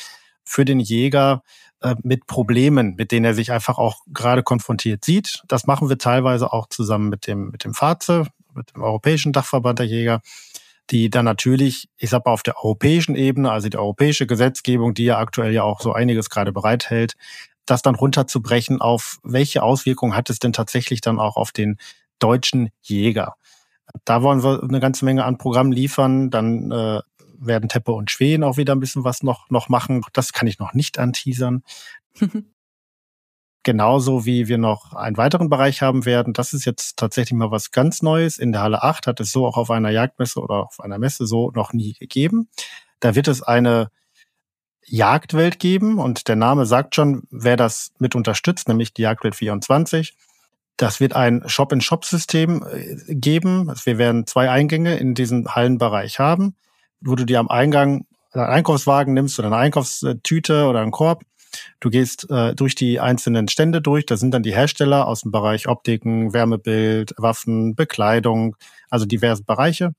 für 0.44 0.66
den 0.66 0.80
Jäger 0.80 1.44
äh, 1.82 1.96
mit 2.04 2.26
Problemen, 2.28 2.96
mit 2.96 3.12
denen 3.12 3.26
er 3.26 3.34
sich 3.34 3.52
einfach 3.52 3.78
auch 3.78 4.02
gerade 4.08 4.44
konfrontiert 4.44 5.06
sieht. 5.06 5.44
Das 5.48 5.68
machen 5.68 5.90
wir 5.90 5.98
teilweise 5.98 6.52
auch 6.52 6.68
zusammen 6.70 7.10
mit 7.10 7.28
dem, 7.28 7.52
mit 7.52 7.64
dem 7.64 7.74
FAZE, 7.74 8.26
mit 8.56 8.74
dem 8.74 8.82
Europäischen 8.82 9.34
Dachverband 9.34 9.80
der 9.80 9.86
Jäger, 9.86 10.22
die 10.90 11.10
dann 11.10 11.26
natürlich, 11.26 11.90
ich 11.98 12.10
sag 12.10 12.26
mal, 12.26 12.32
auf 12.32 12.44
der 12.44 12.58
europäischen 12.58 13.16
Ebene, 13.16 13.52
also 13.52 13.70
die 13.70 13.78
europäische 13.78 14.26
Gesetzgebung, 14.26 14.94
die 14.94 15.06
ja 15.06 15.20
aktuell 15.20 15.54
ja 15.54 15.64
auch 15.64 15.82
so 15.82 15.94
einiges 15.94 16.30
gerade 16.30 16.52
bereithält, 16.52 17.16
das 17.66 17.82
dann 17.82 17.96
runterzubrechen 17.96 18.82
auf, 18.82 19.20
welche 19.24 19.62
Auswirkungen 19.62 20.16
hat 20.16 20.30
es 20.30 20.40
denn 20.40 20.54
tatsächlich 20.54 21.02
dann 21.02 21.20
auch 21.20 21.36
auf 21.36 21.52
den 21.52 21.78
deutschen 22.20 22.70
Jäger. 22.82 23.36
Da 24.06 24.22
wollen 24.22 24.44
wir 24.44 24.64
eine 24.64 24.80
ganze 24.80 25.06
Menge 25.06 25.26
an 25.26 25.38
Programmen 25.38 25.72
liefern. 25.72 26.30
Dann 26.30 26.72
äh, 26.72 27.02
werden 27.40 27.70
Teppe 27.70 27.92
und 27.92 28.12
Schweden 28.12 28.44
auch 28.44 28.58
wieder 28.58 28.76
ein 28.76 28.80
bisschen 28.80 29.04
was 29.04 29.24
noch, 29.24 29.50
noch 29.50 29.70
machen. 29.70 30.02
Das 30.14 30.34
kann 30.34 30.48
ich 30.48 30.60
noch 30.60 30.74
nicht 30.74 31.00
anteasern. 31.00 31.64
Genauso 33.64 34.26
wie 34.26 34.48
wir 34.48 34.58
noch 34.58 34.94
einen 34.94 35.18
weiteren 35.18 35.50
Bereich 35.50 35.82
haben 35.82 36.06
werden. 36.06 36.32
Das 36.34 36.54
ist 36.54 36.66
jetzt 36.66 36.98
tatsächlich 36.98 37.38
mal 37.38 37.52
was 37.52 37.72
ganz 37.72 38.02
Neues. 38.02 38.38
In 38.38 38.54
der 38.54 38.62
Halle 38.62 38.82
8 38.82 39.08
hat 39.08 39.20
es 39.20 39.32
so 39.32 39.46
auch 39.46 39.58
auf 39.58 39.72
einer 39.72 39.90
Jagdmesse 39.90 40.40
oder 40.40 40.64
auf 40.64 40.80
einer 40.80 41.00
Messe 41.00 41.28
so 41.28 41.52
noch 41.52 41.74
nie 41.74 41.94
gegeben. 41.94 42.48
Da 43.02 43.14
wird 43.16 43.28
es 43.28 43.44
eine 43.44 43.90
Jagdwelt 44.86 45.60
geben 45.60 46.00
und 46.00 46.30
der 46.30 46.38
Name 46.38 46.66
sagt 46.66 46.96
schon, 46.96 47.24
wer 47.30 47.58
das 47.58 47.92
mit 48.00 48.16
unterstützt, 48.16 48.70
nämlich 48.70 48.94
die 48.94 49.02
Jagdwelt 49.02 49.36
24. 49.36 50.16
Das 50.78 51.00
wird 51.00 51.14
ein 51.14 51.44
Shop-in-Shop-System 51.46 52.64
äh, 52.72 53.16
geben. 53.16 53.72
Wir 53.84 53.98
werden 53.98 54.28
zwei 54.28 54.50
Eingänge 54.50 54.96
in 54.98 55.16
diesem 55.16 55.56
Hallenbereich 55.56 56.20
haben, 56.20 56.56
wo 57.02 57.16
du 57.16 57.26
dir 57.26 57.40
am 57.40 57.50
Eingang 57.50 58.06
einen 58.32 58.46
Einkaufswagen 58.46 59.14
nimmst 59.14 59.40
oder 59.40 59.48
eine 59.48 59.58
Einkaufstüte 59.58 60.68
oder 60.68 60.82
einen 60.82 60.92
Korb. 60.92 61.24
Du 61.80 61.90
gehst 61.90 62.30
äh, 62.30 62.54
durch 62.54 62.76
die 62.76 63.00
einzelnen 63.00 63.48
Stände 63.48 63.82
durch. 63.82 64.06
Da 64.06 64.18
sind 64.18 64.32
dann 64.32 64.44
die 64.44 64.54
Hersteller 64.54 65.08
aus 65.08 65.22
dem 65.22 65.32
Bereich 65.32 65.68
Optiken, 65.68 66.34
Wärmebild, 66.34 67.14
Waffen, 67.18 67.76
Bekleidung, 67.76 68.56
also 68.90 69.06
diverse 69.06 69.44
Bereiche. 69.44 69.94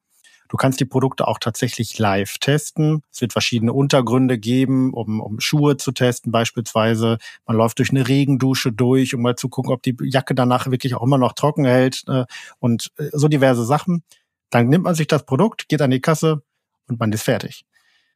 Du 0.48 0.56
kannst 0.56 0.80
die 0.80 0.84
Produkte 0.84 1.28
auch 1.28 1.38
tatsächlich 1.38 1.98
live 1.98 2.38
testen. 2.38 3.02
Es 3.12 3.20
wird 3.20 3.32
verschiedene 3.32 3.72
Untergründe 3.72 4.38
geben, 4.38 4.92
um, 4.94 5.20
um 5.20 5.40
Schuhe 5.40 5.76
zu 5.76 5.92
testen 5.92 6.32
beispielsweise. 6.32 7.18
Man 7.46 7.56
läuft 7.56 7.78
durch 7.78 7.90
eine 7.90 8.08
Regendusche 8.08 8.72
durch, 8.72 9.14
um 9.14 9.22
mal 9.22 9.36
zu 9.36 9.48
gucken, 9.48 9.72
ob 9.72 9.82
die 9.82 9.96
Jacke 10.02 10.34
danach 10.34 10.70
wirklich 10.70 10.94
auch 10.94 11.02
immer 11.02 11.18
noch 11.18 11.34
trocken 11.34 11.64
hält 11.64 12.02
äh, 12.08 12.24
und 12.58 12.90
so 13.12 13.28
diverse 13.28 13.64
Sachen. 13.64 14.02
Dann 14.50 14.68
nimmt 14.68 14.84
man 14.84 14.94
sich 14.94 15.06
das 15.06 15.26
Produkt, 15.26 15.68
geht 15.68 15.82
an 15.82 15.90
die 15.90 16.00
Kasse 16.00 16.42
und 16.88 16.98
man 16.98 17.12
ist 17.12 17.22
fertig. 17.22 17.66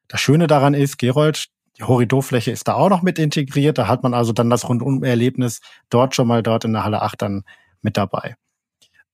Das 0.09 0.21
Schöne 0.21 0.47
daran 0.47 0.75
ist, 0.75 0.99
Gerold, 0.99 1.49
die 1.79 1.85
Horidor-Fläche 1.85 2.51
ist 2.51 2.69
da 2.69 2.75
auch 2.75 2.89
noch 2.89 3.03
mit 3.03 3.19
integriert. 3.19 3.79
Da 3.79 3.89
hat 3.89 4.03
man 4.03 4.15
also 4.15 4.33
dann 4.33 4.51
das 4.51 4.69
Rundum-Erlebnis 4.69 5.61
dort 5.91 6.15
schon 6.15 6.29
mal 6.29 6.43
dort 6.43 6.65
in 6.65 6.73
der 6.73 6.85
Halle 6.85 7.03
8 7.03 7.23
dann 7.23 7.45
mit 7.83 7.97
dabei. 7.97 8.37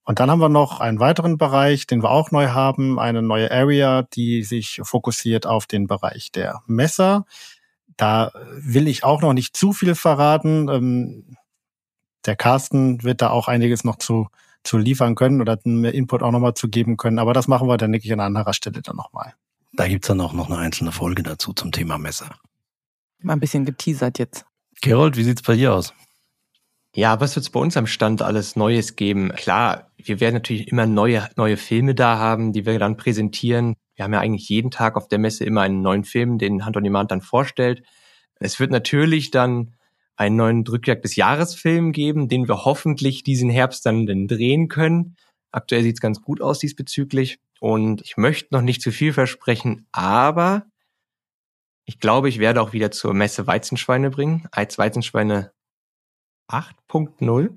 Und 0.09 0.21
dann 0.21 0.31
haben 0.31 0.40
wir 0.40 0.49
noch 0.49 0.81
einen 0.81 1.01
weiteren 1.01 1.37
Bereich, 1.37 1.87
den 1.87 2.03
wir 2.03 2.11
auch 2.11 2.31
neu 2.31 2.49
haben, 2.49 2.99
eine 2.99 3.21
neue 3.21 3.51
Area, 3.51 4.05
die 4.14 4.42
sich 4.42 4.81
fokussiert 4.83 5.47
auf 5.47 5.66
den 5.66 5.87
Bereich 5.87 6.33
der 6.33 6.62
Messer. 6.66 7.27
Da 7.99 8.33
will 8.55 8.88
ich 8.88 9.05
auch 9.05 9.21
noch 9.21 9.35
nicht 9.35 9.55
zu 9.55 9.75
viel 9.75 9.94
verraten. 9.94 10.71
Ähm, 10.71 11.37
der 12.25 12.37
Carsten 12.37 13.03
wird 13.05 13.21
da 13.21 13.29
auch 13.29 13.49
einiges 13.49 13.85
noch 13.85 13.97
zu, 13.97 14.29
zu 14.64 14.79
liefern 14.79 15.14
können 15.14 15.42
oder 15.42 15.59
mehr 15.64 15.92
Input 15.92 16.23
auch 16.23 16.33
nochmal 16.33 16.55
zu 16.55 16.71
geben 16.71 16.97
können. 16.97 17.18
Aber 17.18 17.35
das 17.35 17.47
machen 17.47 17.68
wir 17.68 17.77
dann 17.77 17.92
wirklich 17.92 18.14
an 18.14 18.21
anderer 18.21 18.55
Stelle 18.55 18.81
dann 18.81 18.97
nochmal. 18.97 19.35
Da 19.75 19.88
gibt's 19.88 20.09
dann 20.09 20.23
auch 20.23 20.33
noch 20.33 20.49
eine 20.49 20.57
einzelne 20.57 20.90
Folge 20.90 21.23
dazu 21.23 21.53
zum 21.53 21.71
Thema 21.71 21.99
Messer. 21.99 22.31
Mal 23.21 23.35
ein 23.35 23.40
bisschen 23.40 23.66
geteasert 23.66 24.18
jetzt. 24.18 24.47
Gerold, 24.81 25.18
wie 25.18 25.25
sieht's 25.25 25.42
bei 25.42 25.57
dir 25.57 25.75
aus? 25.75 25.92
Ja, 26.98 27.20
was 27.20 27.37
wird 27.37 27.44
es 27.44 27.50
bei 27.50 27.61
uns 27.61 27.76
am 27.76 27.87
Stand 27.87 28.22
alles 28.22 28.56
Neues 28.56 28.96
geben? 28.96 29.28
Klar, 29.28 29.92
wir 29.98 30.18
werden 30.18 30.34
natürlich 30.34 30.66
immer 30.66 30.84
neue, 30.84 31.28
neue 31.37 31.56
Filme 31.56 31.94
da 31.94 32.18
haben, 32.18 32.52
die 32.52 32.66
wir 32.66 32.76
dann 32.80 32.96
präsentieren. 32.96 33.76
Wir 33.94 34.04
haben 34.04 34.14
ja 34.14 34.18
eigentlich 34.18 34.48
jeden 34.48 34.72
Tag 34.72 34.96
auf 34.96 35.06
der 35.06 35.20
Messe 35.20 35.44
immer 35.44 35.61
einen 35.61 35.80
neuen 35.80 36.02
Film, 36.02 36.38
den 36.38 36.64
Hand 36.64 36.76
on 36.76 36.82
Demand 36.82 37.12
dann 37.12 37.20
vorstellt. 37.20 37.84
Es 38.40 38.58
wird 38.58 38.72
natürlich 38.72 39.30
dann 39.30 39.76
einen 40.16 40.34
neuen 40.34 40.64
Drückjagd 40.64 41.04
des 41.04 41.14
Jahresfilm 41.14 41.92
geben, 41.92 42.28
den 42.28 42.48
wir 42.48 42.64
hoffentlich 42.64 43.22
diesen 43.22 43.48
Herbst 43.48 43.87
dann, 43.87 44.06
dann 44.06 44.26
drehen 44.26 44.66
können. 44.66 45.14
Aktuell 45.52 45.84
sieht 45.84 45.94
es 45.94 46.00
ganz 46.00 46.20
gut 46.20 46.40
aus 46.40 46.58
diesbezüglich. 46.58 47.38
Und 47.61 48.02
ich 48.02 48.16
möchte 48.16 48.52
noch 48.52 48.62
nicht 48.62 48.82
zu 48.82 48.90
viel 48.90 49.12
versprechen, 49.12 49.87
aber 49.92 50.66
ich 51.84 52.00
glaube, 52.00 52.28
ich 52.28 52.40
werde 52.40 52.61
auch 52.61 52.72
wieder 52.72 52.90
zur 52.90 53.14
Messe 53.14 53.46
Weizenschweine 53.46 54.11
bringen. 54.11 54.48
Als 54.50 54.78
Weizenschweine 54.78 55.52
8.0? 56.48 57.50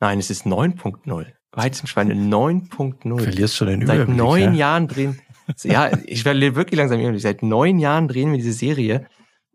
Nein, 0.00 0.18
es 0.18 0.30
ist 0.30 0.46
9.0. 0.46 1.26
Weizenschweine 1.52 2.14
9.0. 2.14 3.20
Verlierst 3.20 3.56
schon 3.56 3.68
den 3.68 3.86
Seit 3.86 3.96
Überblick. 3.96 4.16
neun 4.16 4.40
ja? 4.40 4.52
Jahren 4.52 4.88
drehen. 4.88 5.20
Ja, 5.64 5.90
ich 6.06 6.24
werde 6.24 6.54
wirklich 6.56 6.78
langsam 6.78 7.00
ehrlich. 7.00 7.22
Seit 7.22 7.42
neun 7.42 7.78
Jahren 7.78 8.08
drehen 8.08 8.30
wir 8.30 8.38
diese 8.38 8.52
Serie. 8.52 9.06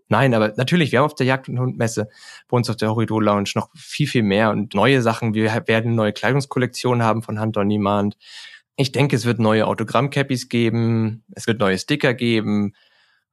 Nein, 0.09 0.33
aber 0.33 0.53
natürlich, 0.55 0.91
wir 0.91 0.99
haben 0.99 1.05
auf 1.05 1.15
der 1.15 1.25
Jagd- 1.25 1.49
und 1.49 1.59
Hundmesse 1.59 2.07
bei 2.47 2.55
uns 2.55 2.69
auf 2.69 2.77
der 2.77 2.89
Horridor 2.89 3.21
Lounge 3.21 3.51
noch 3.55 3.69
viel, 3.75 4.07
viel 4.07 4.23
mehr 4.23 4.51
und 4.51 4.73
neue 4.73 5.01
Sachen. 5.01 5.33
Wir 5.33 5.51
werden 5.67 5.95
neue 5.95 6.13
Kleidungskollektion 6.13 7.03
haben 7.03 7.23
von 7.23 7.39
Hand 7.39 7.57
on 7.57 7.67
Demand. 7.67 8.17
Ich 8.77 8.91
denke, 8.91 9.15
es 9.15 9.25
wird 9.25 9.39
neue 9.39 9.65
Autogramm-Cappies 9.67 10.49
geben. 10.49 11.23
Es 11.33 11.47
wird 11.47 11.59
neue 11.59 11.77
Sticker 11.77 12.13
geben 12.13 12.73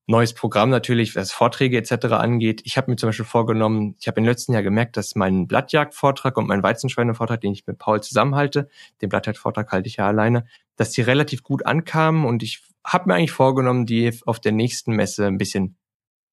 neues 0.07 0.35
Programm 0.35 0.71
natürlich, 0.71 1.17
was 1.17 1.33
Vorträge 1.33 1.79
etc. 1.79 2.07
angeht. 2.13 2.61
Ich 2.65 2.77
habe 2.77 2.91
mir 2.91 2.97
zum 2.97 3.09
Beispiel 3.09 3.25
vorgenommen, 3.25 3.97
ich 3.99 4.07
habe 4.07 4.21
im 4.21 4.27
letzten 4.27 4.53
Jahr 4.53 4.63
gemerkt, 4.63 4.97
dass 4.97 5.15
mein 5.15 5.47
Blattjagd-Vortrag 5.47 6.37
und 6.37 6.47
mein 6.47 6.63
Weizenschweine-Vortrag, 6.63 7.41
den 7.41 7.53
ich 7.53 7.67
mit 7.67 7.79
Paul 7.79 8.03
zusammenhalte, 8.03 8.69
den 9.01 9.09
Blattjagd-Vortrag 9.09 9.73
halte 9.73 9.89
ich 9.89 9.97
ja 9.97 10.07
alleine, 10.07 10.45
dass 10.77 10.91
die 10.91 11.03
relativ 11.03 11.43
gut 11.43 11.65
ankamen 11.65 12.25
und 12.25 12.43
ich 12.43 12.63
habe 12.85 13.09
mir 13.09 13.15
eigentlich 13.15 13.33
vorgenommen, 13.33 13.87
die 13.87 14.13
auf 14.27 14.41
der 14.41 14.53
nächsten 14.53 14.93
Messe 14.93 15.27
ein 15.27 15.39
bisschen 15.39 15.77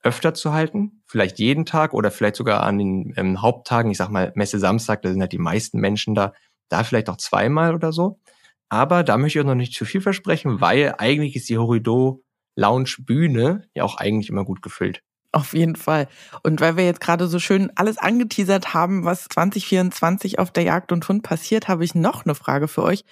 öfter 0.03 0.34
zu 0.34 0.51
halten, 0.51 1.03
vielleicht 1.05 1.39
jeden 1.39 1.65
Tag 1.65 1.93
oder 1.93 2.12
vielleicht 2.12 2.36
sogar 2.36 2.63
an 2.63 2.77
den 2.77 3.13
ähm, 3.15 3.41
Haupttagen, 3.41 3.91
ich 3.91 3.97
sag 3.97 4.10
mal 4.10 4.31
Messe 4.36 4.60
Samstag, 4.60 5.01
da 5.03 5.12
sind 5.12 5.21
halt 5.21 5.31
die 5.31 5.38
meisten 5.38 5.79
Menschen 5.79 6.15
da, 6.15 6.34
da 6.69 6.84
vielleicht 6.84 7.10
auch 7.10 7.17
zweimal 7.17 7.75
oder 7.75 7.93
so. 7.93 8.19
Aber 8.67 9.03
da 9.03 9.17
möchte 9.17 9.38
ich 9.38 9.43
auch 9.43 9.47
noch 9.47 9.55
nicht 9.55 9.73
zu 9.73 9.86
viel 9.86 10.01
versprechen, 10.01 10.60
weil 10.60 10.95
eigentlich 10.97 11.36
ist 11.36 11.49
die 11.49 11.57
Horido 11.57 12.23
Lounge-Bühne 12.56 13.68
ja 13.74 13.84
auch 13.84 13.98
eigentlich 13.98 14.30
immer 14.30 14.46
gut 14.46 14.62
gefüllt. 14.62 15.02
Auf 15.34 15.54
jeden 15.54 15.78
Fall. 15.78 16.08
Und 16.44 16.60
weil 16.60 16.76
wir 16.76 16.86
jetzt 16.86 17.00
gerade 17.00 17.28
so 17.28 17.40
schön 17.40 17.72
alles 17.76 17.98
angeteasert 17.98 18.74
haben, 18.74 19.06
was 19.06 19.28
2024 19.30 20.40
auf 20.40 20.52
der 20.52 20.64
Jagd 20.64 20.92
und 20.92 21.08
Hund 21.08 21.24
passiert, 21.24 21.70
habe 21.70 21.86
ich 21.86 21.96
noch 21.96 22.26
eine 22.26 22.36
Frage 22.36 22.68
für 22.68 22.84
euch. 22.84 23.06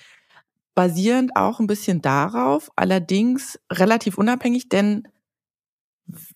Basierend 0.75 1.35
auch 1.35 1.59
ein 1.59 1.67
bisschen 1.67 2.01
darauf, 2.01 2.69
allerdings 2.75 3.59
relativ 3.71 4.17
unabhängig, 4.17 4.67
denn 4.67 5.07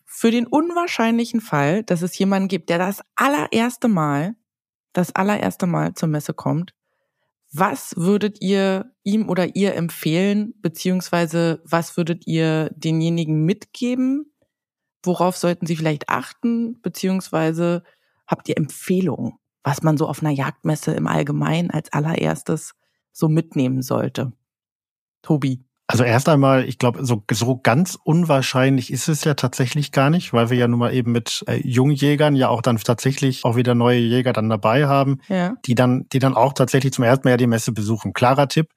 für 0.05 0.31
den 0.31 0.47
unwahrscheinlichen 0.47 1.41
Fall, 1.41 1.83
dass 1.83 2.01
es 2.01 2.17
jemanden 2.17 2.47
gibt, 2.47 2.69
der 2.69 2.77
das 2.77 3.01
allererste 3.15 3.87
Mal, 3.87 4.35
das 4.93 5.15
allererste 5.15 5.65
Mal 5.65 5.95
zur 5.95 6.07
Messe 6.07 6.33
kommt, 6.33 6.73
was 7.53 7.95
würdet 7.95 8.41
ihr 8.41 8.91
ihm 9.03 9.29
oder 9.29 9.55
ihr 9.55 9.75
empfehlen, 9.75 10.55
beziehungsweise 10.61 11.61
was 11.63 11.97
würdet 11.97 12.25
ihr 12.25 12.71
denjenigen 12.75 13.45
mitgeben? 13.45 14.33
Worauf 15.03 15.37
sollten 15.37 15.67
sie 15.67 15.75
vielleicht 15.75 16.09
achten, 16.09 16.81
beziehungsweise 16.81 17.83
habt 18.25 18.49
ihr 18.49 18.57
Empfehlungen, 18.57 19.33
was 19.63 19.83
man 19.83 19.97
so 19.97 20.07
auf 20.07 20.21
einer 20.21 20.31
Jagdmesse 20.31 20.93
im 20.93 21.07
Allgemeinen 21.07 21.69
als 21.69 21.93
allererstes 21.93 22.73
so 23.11 23.29
mitnehmen 23.29 23.83
sollte? 23.83 24.33
Tobi. 25.21 25.63
Also 25.87 26.03
erst 26.05 26.29
einmal, 26.29 26.63
ich 26.63 26.79
glaube, 26.79 27.05
so, 27.05 27.23
so 27.29 27.59
ganz 27.61 27.97
unwahrscheinlich 28.03 28.91
ist 28.91 29.09
es 29.09 29.25
ja 29.25 29.33
tatsächlich 29.33 29.91
gar 29.91 30.09
nicht, 30.09 30.31
weil 30.31 30.49
wir 30.49 30.57
ja 30.57 30.67
nun 30.67 30.79
mal 30.79 30.93
eben 30.93 31.11
mit 31.11 31.43
äh, 31.47 31.59
Jungjägern 31.67 32.35
ja 32.35 32.47
auch 32.47 32.61
dann 32.61 32.77
tatsächlich 32.77 33.43
auch 33.43 33.57
wieder 33.57 33.75
neue 33.75 33.99
Jäger 33.99 34.31
dann 34.31 34.49
dabei 34.49 34.87
haben, 34.87 35.19
Ja. 35.27 35.55
die 35.65 35.75
dann, 35.75 36.07
die 36.13 36.19
dann 36.19 36.35
auch 36.35 36.53
tatsächlich 36.53 36.93
zum 36.93 37.03
ersten 37.03 37.27
Mal 37.27 37.31
ja 37.31 37.37
die 37.37 37.47
Messe 37.47 37.73
besuchen. 37.73 38.13
Klarer 38.13 38.47
Tipp, 38.47 38.69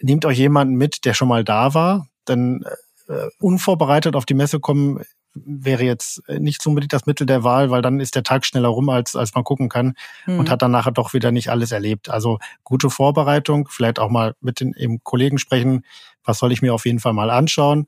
nehmt 0.00 0.24
euch 0.24 0.38
jemanden 0.38 0.76
mit, 0.76 1.04
der 1.04 1.14
schon 1.14 1.28
mal 1.28 1.42
da 1.44 1.74
war, 1.74 2.06
denn 2.28 2.64
äh, 3.08 3.26
unvorbereitet 3.40 4.14
auf 4.14 4.24
die 4.24 4.34
Messe 4.34 4.60
kommen 4.60 5.00
wäre 5.34 5.84
jetzt 5.84 6.22
nicht 6.28 6.60
so 6.60 6.70
unbedingt 6.70 6.92
das 6.92 7.06
Mittel 7.06 7.24
der 7.24 7.44
Wahl, 7.44 7.70
weil 7.70 7.82
dann 7.82 8.00
ist 8.00 8.16
der 8.16 8.24
Tag 8.24 8.44
schneller 8.44 8.68
rum, 8.68 8.88
als, 8.88 9.14
als 9.14 9.32
man 9.34 9.44
gucken 9.44 9.68
kann 9.68 9.94
Hm. 10.24 10.40
und 10.40 10.50
hat 10.50 10.62
dann 10.62 10.72
nachher 10.72 10.90
doch 10.92 11.12
wieder 11.12 11.30
nicht 11.32 11.50
alles 11.50 11.70
erlebt. 11.70 12.08
Also 12.08 12.38
gute 12.64 12.90
Vorbereitung, 12.90 13.68
vielleicht 13.70 13.98
auch 14.00 14.10
mal 14.10 14.34
mit 14.40 14.58
den 14.60 14.74
eben 14.74 15.02
Kollegen 15.04 15.38
sprechen, 15.38 15.84
was 16.24 16.38
soll 16.38 16.52
ich 16.52 16.62
mir 16.62 16.74
auf 16.74 16.86
jeden 16.86 17.00
Fall 17.00 17.12
mal 17.12 17.30
anschauen. 17.30 17.86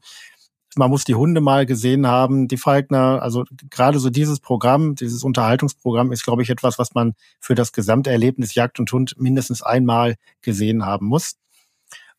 Man 0.75 0.89
muss 0.89 1.05
die 1.05 1.15
Hunde 1.15 1.43
mal 1.43 1.67
gesehen 1.67 2.07
haben, 2.07 2.49
die 2.49 2.57
Falkner, 2.57 3.21
also 3.21 3.45
gerade 3.69 3.99
so 3.99 4.09
dieses 4.09 4.41
Programm, 4.41 4.95
dieses 4.95 5.23
Unterhaltungsprogramm 5.23 6.13
ist, 6.13 6.25
glaube 6.25 6.43
ich, 6.43 6.49
etwas, 6.49 6.79
was 6.79 6.95
man 6.95 7.15
für 7.41 7.55
das 7.55 7.73
gesamte 7.73 8.11
Erlebnis 8.11 8.55
Jagd 8.55 8.81
und 8.81 8.91
Hund 8.91 9.15
mindestens 9.19 9.63
einmal 9.63 10.17
gesehen 10.41 10.87
haben 10.87 11.07
muss. 11.07 11.37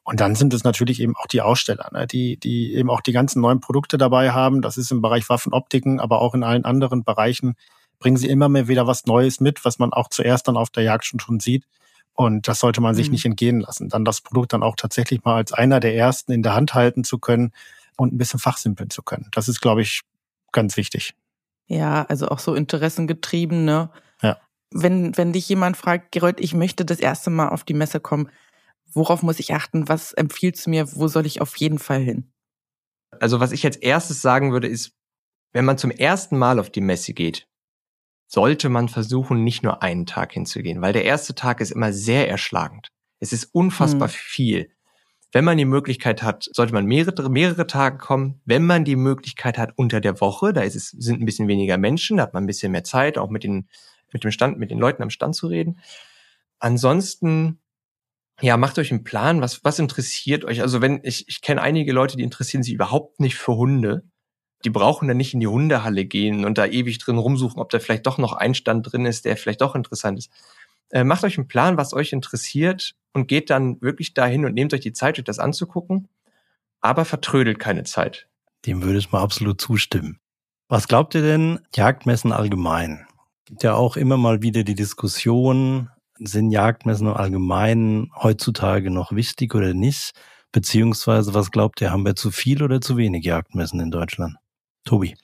Und 0.03 0.19
dann 0.19 0.35
sind 0.35 0.53
es 0.53 0.63
natürlich 0.63 1.01
eben 1.01 1.15
auch 1.15 1.27
die 1.27 1.41
Aussteller, 1.41 1.89
ne, 1.93 2.05
die, 2.05 2.37
die 2.37 2.73
eben 2.75 2.89
auch 2.89 3.01
die 3.01 3.13
ganzen 3.13 3.41
neuen 3.41 3.61
Produkte 3.61 3.97
dabei 3.97 4.31
haben. 4.31 4.61
Das 4.61 4.77
ist 4.77 4.91
im 4.91 5.01
Bereich 5.01 5.29
Waffenoptiken, 5.29 5.99
aber 5.99 6.21
auch 6.21 6.35
in 6.35 6.43
allen 6.43 6.65
anderen 6.65 7.03
Bereichen 7.03 7.55
bringen 7.99 8.17
sie 8.17 8.27
immer 8.27 8.49
mehr 8.49 8.67
wieder 8.67 8.85
was 8.85 9.05
Neues 9.05 9.39
mit, 9.39 9.63
was 9.63 9.79
man 9.79 9.93
auch 9.93 10.09
zuerst 10.09 10.47
dann 10.47 10.57
auf 10.57 10.69
der 10.69 10.83
Jagd 10.83 11.05
schon, 11.05 11.21
schon 11.21 11.39
sieht. 11.39 11.65
Und 12.13 12.47
das 12.47 12.59
sollte 12.59 12.81
man 12.81 12.95
sich 12.95 13.07
mhm. 13.07 13.13
nicht 13.13 13.25
entgehen 13.25 13.59
lassen. 13.59 13.89
Dann 13.89 14.05
das 14.05 14.21
Produkt 14.21 14.53
dann 14.53 14.63
auch 14.63 14.75
tatsächlich 14.75 15.23
mal 15.23 15.35
als 15.35 15.51
einer 15.51 15.79
der 15.79 15.95
ersten 15.95 16.31
in 16.31 16.43
der 16.43 16.53
Hand 16.53 16.73
halten 16.73 17.03
zu 17.03 17.17
können 17.17 17.51
und 17.97 18.13
ein 18.13 18.17
bisschen 18.17 18.39
fachsimpeln 18.39 18.89
zu 18.89 19.01
können. 19.01 19.29
Das 19.31 19.47
ist, 19.47 19.61
glaube 19.61 19.81
ich, 19.81 20.01
ganz 20.51 20.77
wichtig. 20.77 21.15
Ja, 21.67 22.03
also 22.03 22.27
auch 22.27 22.39
so 22.39 22.53
interessengetrieben, 22.55 23.65
ne? 23.65 23.89
Ja. 24.21 24.37
Wenn, 24.71 25.17
wenn 25.17 25.33
dich 25.33 25.47
jemand 25.49 25.77
fragt, 25.77 26.11
Gerold, 26.11 26.39
ich 26.39 26.53
möchte 26.53 26.85
das 26.85 26.99
erste 26.99 27.29
Mal 27.29 27.49
auf 27.49 27.63
die 27.63 27.73
Messe 27.73 27.99
kommen, 27.99 28.29
worauf 28.91 29.23
muss 29.23 29.39
ich 29.39 29.53
achten? 29.53 29.87
Was 29.87 30.13
empfiehlst 30.13 30.65
du 30.65 30.69
mir? 30.69 30.95
Wo 30.95 31.07
soll 31.07 31.25
ich 31.25 31.41
auf 31.41 31.55
jeden 31.57 31.79
Fall 31.79 32.01
hin? 32.01 32.31
Also 33.19 33.39
was 33.39 33.51
ich 33.51 33.65
als 33.65 33.75
erstes 33.75 34.21
sagen 34.21 34.51
würde, 34.51 34.67
ist, 34.67 34.93
wenn 35.51 35.65
man 35.65 35.77
zum 35.77 35.91
ersten 35.91 36.37
Mal 36.37 36.59
auf 36.59 36.69
die 36.69 36.81
Messe 36.81 37.13
geht, 37.13 37.47
sollte 38.33 38.69
man 38.69 38.89
versuchen, 38.89 39.43
nicht 39.43 39.61
nur 39.61 39.83
einen 39.83 40.07
Tag 40.07 40.33
hinzugehen, 40.33 40.81
weil 40.81 40.91
der 40.91 41.05
erste 41.05 41.35
Tag 41.35 41.61
ist 41.61 41.71
immer 41.71 41.93
sehr 41.93 42.27
erschlagend. 42.27 42.87
Es 43.19 43.31
ist 43.31 43.53
unfassbar 43.53 44.07
hm. 44.07 44.15
viel. 44.15 44.69
Wenn 45.31 45.45
man 45.45 45.55
die 45.55 45.65
Möglichkeit 45.65 46.23
hat, 46.23 46.49
sollte 46.51 46.73
man 46.73 46.87
mehrere, 46.87 47.29
mehrere 47.29 47.67
Tage 47.67 47.99
kommen. 47.99 48.41
Wenn 48.43 48.65
man 48.65 48.85
die 48.85 48.95
Möglichkeit 48.95 49.59
hat 49.59 49.73
unter 49.75 50.01
der 50.01 50.19
Woche, 50.19 50.51
da 50.51 50.61
ist 50.61 50.75
es, 50.75 50.89
sind 50.89 51.21
ein 51.21 51.25
bisschen 51.25 51.47
weniger 51.47 51.77
Menschen, 51.77 52.17
da 52.17 52.23
hat 52.23 52.33
man 52.33 52.45
ein 52.45 52.47
bisschen 52.47 52.71
mehr 52.71 52.83
Zeit, 52.83 53.19
auch 53.19 53.29
mit 53.29 53.43
den, 53.43 53.67
mit 54.11 54.23
dem 54.23 54.31
Stand, 54.31 54.57
mit 54.57 54.71
den 54.71 54.79
Leuten 54.79 55.03
am 55.03 55.11
Stand 55.11 55.35
zu 55.35 55.45
reden. 55.45 55.79
Ansonsten, 56.57 57.59
ja, 58.41 58.57
macht 58.57 58.79
euch 58.79 58.89
einen 58.89 59.03
Plan, 59.03 59.41
was, 59.41 59.63
was 59.63 59.77
interessiert 59.77 60.43
euch? 60.43 60.61
Also 60.61 60.81
wenn, 60.81 61.01
ich, 61.03 61.27
ich 61.27 61.41
kenne 61.41 61.61
einige 61.61 61.93
Leute, 61.93 62.17
die 62.17 62.23
interessieren 62.23 62.63
sich 62.63 62.73
überhaupt 62.73 63.19
nicht 63.19 63.35
für 63.35 63.55
Hunde. 63.55 64.05
Die 64.65 64.69
brauchen 64.69 65.07
dann 65.07 65.17
nicht 65.17 65.33
in 65.33 65.39
die 65.39 65.47
Hundehalle 65.47 66.05
gehen 66.05 66.45
und 66.45 66.57
da 66.57 66.65
ewig 66.65 66.97
drin 66.99 67.17
rumsuchen, 67.17 67.61
ob 67.61 67.69
da 67.69 67.79
vielleicht 67.79 68.05
doch 68.05 68.17
noch 68.17 68.33
ein 68.33 68.55
Stand 68.55 68.91
drin 68.91 69.05
ist, 69.05 69.25
der 69.25 69.37
vielleicht 69.37 69.61
doch 69.61 69.75
interessant 69.75 70.19
ist. 70.19 70.31
Äh, 70.89 71.03
macht 71.03 71.23
euch 71.23 71.37
einen 71.37 71.47
Plan, 71.47 71.77
was 71.77 71.93
euch 71.93 72.13
interessiert 72.13 72.95
und 73.13 73.27
geht 73.27 73.49
dann 73.49 73.81
wirklich 73.81 74.13
dahin 74.13 74.45
und 74.45 74.53
nehmt 74.53 74.73
euch 74.73 74.81
die 74.81 74.93
Zeit, 74.93 75.17
euch 75.17 75.25
das 75.25 75.39
anzugucken, 75.39 76.07
aber 76.81 77.05
vertrödelt 77.05 77.59
keine 77.59 77.83
Zeit. 77.83 78.27
Dem 78.65 78.83
würde 78.83 78.99
ich 78.99 79.11
mal 79.11 79.21
absolut 79.21 79.59
zustimmen. 79.59 80.19
Was 80.69 80.87
glaubt 80.87 81.15
ihr 81.15 81.21
denn, 81.21 81.59
Jagdmessen 81.75 82.31
allgemein? 82.31 83.05
Gibt 83.45 83.63
ja 83.63 83.73
auch 83.73 83.97
immer 83.97 84.17
mal 84.17 84.41
wieder 84.41 84.63
die 84.63 84.75
Diskussion, 84.75 85.89
sind 86.17 86.51
Jagdmessen 86.51 87.07
im 87.07 87.13
Allgemeinen 87.13 88.11
heutzutage 88.15 88.89
noch 88.89 89.11
wichtig 89.11 89.53
oder 89.55 89.73
nicht? 89.73 90.11
Beziehungsweise, 90.51 91.33
was 91.33 91.51
glaubt 91.51 91.81
ihr, 91.81 91.91
haben 91.91 92.05
wir 92.05 92.15
zu 92.15 92.31
viel 92.31 92.63
oder 92.63 92.79
zu 92.79 92.95
wenig 92.95 93.25
Jagdmessen 93.25 93.79
in 93.79 93.91
Deutschland? 93.91 94.35
Tobi. 94.83 95.15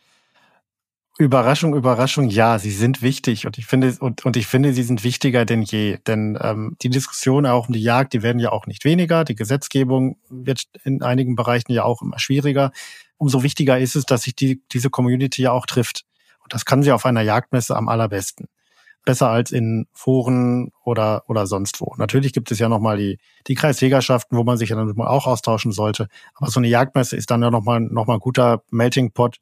Überraschung, 1.20 1.76
Überraschung, 1.76 2.30
ja, 2.30 2.60
sie 2.60 2.72
sind 2.72 3.02
wichtig 3.02 3.46
und 3.46 3.58
ich 3.58 3.66
finde 3.66 3.94
und, 4.00 4.26
und 4.26 4.38
ich 4.38 4.48
finde, 4.48 4.72
sie 4.72 4.84
sind 4.84 5.04
wichtiger 5.04 5.44
denn 5.44 5.64
je. 5.64 5.98
Denn 6.08 6.40
ähm, 6.42 6.78
die 6.82 6.90
Diskussionen 6.90 7.46
auch 7.46 7.68
um 7.68 7.74
die 7.74 7.82
Jagd, 7.82 8.14
die 8.14 8.24
werden 8.24 8.40
ja 8.40 8.54
auch 8.54 8.68
nicht 8.68 8.86
weniger. 8.86 9.26
Die 9.26 9.36
Gesetzgebung 9.36 10.18
wird 10.30 10.64
in 10.86 11.02
einigen 11.02 11.36
Bereichen 11.36 11.74
ja 11.74 11.84
auch 11.84 12.02
immer 12.02 12.20
schwieriger. 12.20 12.72
Umso 13.18 13.44
wichtiger 13.44 13.78
ist 13.78 13.98
es, 13.98 14.06
dass 14.06 14.22
sich 14.22 14.34
die, 14.34 14.64
diese 14.72 14.90
Community 14.90 15.42
ja 15.42 15.52
auch 15.52 15.66
trifft. 15.66 16.06
Und 16.42 16.54
das 16.54 16.64
kann 16.64 16.84
sie 16.84 16.94
auf 16.94 17.06
einer 17.06 17.22
Jagdmesse 17.22 17.76
am 17.76 17.90
allerbesten. 17.90 18.48
Besser 19.10 19.32
als 19.32 19.52
in 19.52 19.88
Foren 19.92 20.72
oder, 20.84 21.24
oder 21.28 21.48
sonst 21.48 21.82
wo. 21.82 21.96
Natürlich 21.98 22.32
gibt 22.32 22.52
es 22.52 22.60
ja 22.60 22.70
nochmal 22.70 22.98
die, 22.98 23.18
die 23.48 23.56
Kreisjägerschaften, 23.56 24.38
wo 24.38 24.44
man 24.44 24.56
sich 24.56 24.70
ja 24.70 24.76
dann 24.76 24.96
auch 25.02 25.26
austauschen 25.26 25.72
sollte. 25.72 26.10
Aber 26.36 26.52
so 26.52 26.60
eine 26.60 26.68
Jagdmesse 26.68 27.16
ist 27.16 27.32
dann 27.32 27.42
ja 27.42 27.50
nochmal 27.50 27.80
noch 27.80 28.06
mal 28.06 28.14
ein 28.14 28.20
guter 28.20 28.62
Melting 28.70 29.12
Pot, 29.12 29.38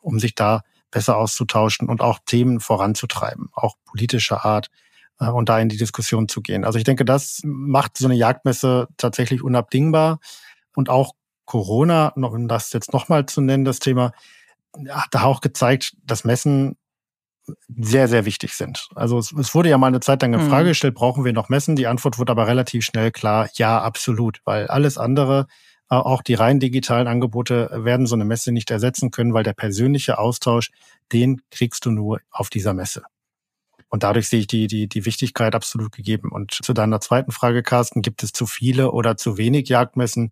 um 0.00 0.18
sich 0.18 0.34
da 0.34 0.62
besser 0.90 1.18
auszutauschen 1.18 1.90
und 1.90 2.00
auch 2.00 2.18
Themen 2.24 2.60
voranzutreiben, 2.60 3.50
auch 3.52 3.74
politischer 3.84 4.46
Art 4.46 4.70
äh, 5.20 5.28
und 5.28 5.50
da 5.50 5.60
in 5.60 5.68
die 5.68 5.76
Diskussion 5.76 6.26
zu 6.26 6.40
gehen. 6.40 6.64
Also 6.64 6.78
ich 6.78 6.84
denke, 6.84 7.04
das 7.04 7.42
macht 7.44 7.98
so 7.98 8.06
eine 8.06 8.16
Jagdmesse 8.16 8.88
tatsächlich 8.96 9.42
unabdingbar 9.42 10.18
und 10.74 10.88
auch 10.88 11.12
Corona, 11.44 12.08
um 12.14 12.48
das 12.48 12.72
jetzt 12.72 12.94
nochmal 12.94 13.26
zu 13.26 13.42
nennen, 13.42 13.66
das 13.66 13.80
Thema, 13.80 14.12
hat 14.88 15.08
da 15.10 15.24
auch 15.24 15.42
gezeigt, 15.42 15.94
dass 16.06 16.24
Messen 16.24 16.78
sehr, 17.68 18.08
sehr 18.08 18.24
wichtig 18.24 18.54
sind. 18.54 18.88
Also 18.94 19.18
es, 19.18 19.32
es 19.32 19.54
wurde 19.54 19.68
ja 19.68 19.78
mal 19.78 19.88
eine 19.88 20.00
Zeit 20.00 20.22
lang 20.22 20.32
in 20.34 20.40
Frage 20.40 20.64
mhm. 20.64 20.68
gestellt, 20.68 20.94
brauchen 20.94 21.24
wir 21.24 21.32
noch 21.32 21.48
Messen? 21.48 21.76
Die 21.76 21.86
Antwort 21.86 22.18
wurde 22.18 22.32
aber 22.32 22.46
relativ 22.46 22.84
schnell 22.84 23.10
klar, 23.10 23.48
ja, 23.54 23.80
absolut, 23.80 24.40
weil 24.44 24.66
alles 24.68 24.98
andere 24.98 25.46
äh, 25.90 25.96
auch 25.96 26.22
die 26.22 26.34
rein 26.34 26.60
digitalen 26.60 27.08
Angebote 27.08 27.70
werden 27.72 28.06
so 28.06 28.14
eine 28.14 28.24
Messe 28.24 28.52
nicht 28.52 28.70
ersetzen 28.70 29.10
können, 29.10 29.34
weil 29.34 29.44
der 29.44 29.52
persönliche 29.52 30.18
Austausch, 30.18 30.70
den 31.12 31.42
kriegst 31.50 31.84
du 31.84 31.90
nur 31.90 32.20
auf 32.30 32.48
dieser 32.48 32.74
Messe. 32.74 33.02
Und 33.88 34.04
dadurch 34.04 34.28
sehe 34.28 34.40
ich 34.40 34.46
die, 34.46 34.68
die, 34.68 34.88
die 34.88 35.04
Wichtigkeit 35.04 35.54
absolut 35.54 35.90
gegeben. 35.90 36.30
Und 36.30 36.52
zu 36.52 36.72
deiner 36.72 37.00
zweiten 37.00 37.32
Frage, 37.32 37.64
Carsten, 37.64 38.02
gibt 38.02 38.22
es 38.22 38.32
zu 38.32 38.46
viele 38.46 38.92
oder 38.92 39.16
zu 39.16 39.36
wenig 39.36 39.68
Jagdmessen? 39.68 40.30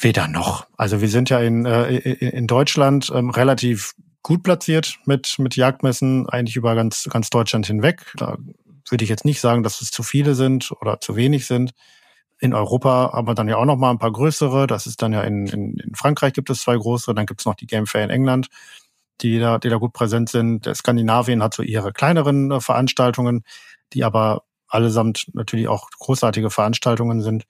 Weder 0.00 0.28
noch. 0.28 0.68
Also 0.76 1.00
wir 1.00 1.08
sind 1.08 1.28
ja 1.28 1.40
in, 1.40 1.66
äh, 1.66 1.96
in 1.96 2.46
Deutschland 2.46 3.10
ähm, 3.12 3.30
relativ 3.30 3.94
gut 4.28 4.42
platziert 4.42 4.98
mit, 5.06 5.38
mit 5.38 5.56
Jagdmessen, 5.56 6.28
eigentlich 6.28 6.56
über 6.56 6.74
ganz, 6.74 7.08
ganz 7.10 7.30
Deutschland 7.30 7.66
hinweg. 7.66 8.12
Da 8.16 8.36
würde 8.90 9.02
ich 9.02 9.08
jetzt 9.08 9.24
nicht 9.24 9.40
sagen, 9.40 9.62
dass 9.62 9.80
es 9.80 9.90
zu 9.90 10.02
viele 10.02 10.34
sind 10.34 10.70
oder 10.82 11.00
zu 11.00 11.16
wenig 11.16 11.46
sind. 11.46 11.72
In 12.38 12.52
Europa 12.52 13.12
haben 13.14 13.26
wir 13.26 13.34
dann 13.34 13.48
ja 13.48 13.56
auch 13.56 13.64
noch 13.64 13.78
mal 13.78 13.90
ein 13.90 13.98
paar 13.98 14.12
größere. 14.12 14.66
Das 14.66 14.86
ist 14.86 15.00
dann 15.00 15.14
ja 15.14 15.22
in, 15.22 15.46
in, 15.46 15.78
in 15.78 15.94
Frankreich 15.94 16.34
gibt 16.34 16.50
es 16.50 16.60
zwei 16.60 16.76
große. 16.76 17.14
Dann 17.14 17.24
gibt 17.24 17.40
es 17.40 17.46
noch 17.46 17.54
die 17.54 17.66
Game 17.66 17.86
Fair 17.86 18.04
in 18.04 18.10
England, 18.10 18.48
die 19.22 19.38
da, 19.38 19.56
die 19.56 19.70
da 19.70 19.76
gut 19.76 19.94
präsent 19.94 20.28
sind. 20.28 20.66
Der 20.66 20.74
Skandinavien 20.74 21.42
hat 21.42 21.54
so 21.54 21.62
ihre 21.62 21.94
kleineren 21.94 22.50
äh, 22.50 22.60
Veranstaltungen, 22.60 23.44
die 23.94 24.04
aber 24.04 24.42
allesamt 24.66 25.30
natürlich 25.32 25.68
auch 25.68 25.88
großartige 25.98 26.50
Veranstaltungen 26.50 27.22
sind. 27.22 27.44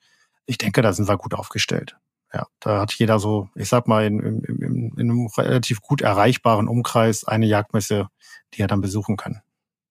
Ich 0.45 0.57
denke, 0.57 0.81
da 0.81 0.93
sind 0.93 1.09
wir 1.09 1.17
gut 1.17 1.33
aufgestellt. 1.33 1.97
Ja, 2.33 2.47
da 2.59 2.81
hat 2.81 2.93
jeder 2.93 3.19
so, 3.19 3.49
ich 3.55 3.69
sag 3.69 3.87
mal, 3.87 4.05
in, 4.05 4.19
in, 4.19 4.43
in, 4.43 4.93
in 4.97 4.99
einem 4.99 5.27
relativ 5.35 5.81
gut 5.81 6.01
erreichbaren 6.01 6.67
Umkreis 6.67 7.23
eine 7.23 7.47
Jagdmesse, 7.47 8.07
die 8.53 8.61
er 8.61 8.67
dann 8.67 8.81
besuchen 8.81 9.17
kann. 9.17 9.41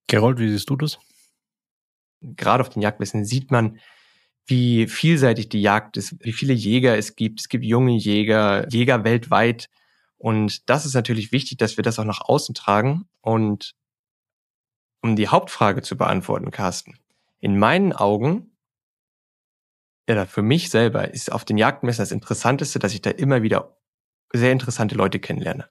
Gerold, 0.06 0.38
wie 0.38 0.48
siehst 0.48 0.70
du 0.70 0.76
das? 0.76 0.98
Gerade 2.20 2.62
auf 2.62 2.68
den 2.68 2.82
Jagdmessen 2.82 3.24
sieht 3.24 3.50
man, 3.50 3.78
wie 4.46 4.86
vielseitig 4.86 5.48
die 5.48 5.60
Jagd 5.60 5.96
ist, 5.96 6.16
wie 6.20 6.32
viele 6.32 6.54
Jäger 6.54 6.96
es 6.96 7.16
gibt. 7.16 7.40
Es 7.40 7.48
gibt 7.48 7.64
junge 7.64 7.92
Jäger, 7.92 8.66
Jäger 8.70 9.04
weltweit. 9.04 9.68
Und 10.16 10.68
das 10.70 10.86
ist 10.86 10.94
natürlich 10.94 11.32
wichtig, 11.32 11.58
dass 11.58 11.76
wir 11.76 11.82
das 11.82 11.98
auch 11.98 12.04
nach 12.04 12.22
außen 12.22 12.54
tragen. 12.54 13.08
Und 13.20 13.74
um 15.02 15.16
die 15.16 15.28
Hauptfrage 15.28 15.82
zu 15.82 15.96
beantworten, 15.96 16.50
Carsten, 16.50 16.98
in 17.40 17.58
meinen 17.58 17.92
Augen, 17.92 18.56
ja, 20.08 20.24
für 20.26 20.42
mich 20.42 20.70
selber 20.70 21.12
ist 21.12 21.30
auf 21.30 21.44
den 21.44 21.58
Jagdmessen 21.58 22.02
das 22.02 22.12
Interessanteste, 22.12 22.78
dass 22.78 22.94
ich 22.94 23.02
da 23.02 23.10
immer 23.10 23.42
wieder 23.42 23.76
sehr 24.32 24.52
interessante 24.52 24.94
Leute 24.94 25.18
kennenlerne. 25.18 25.68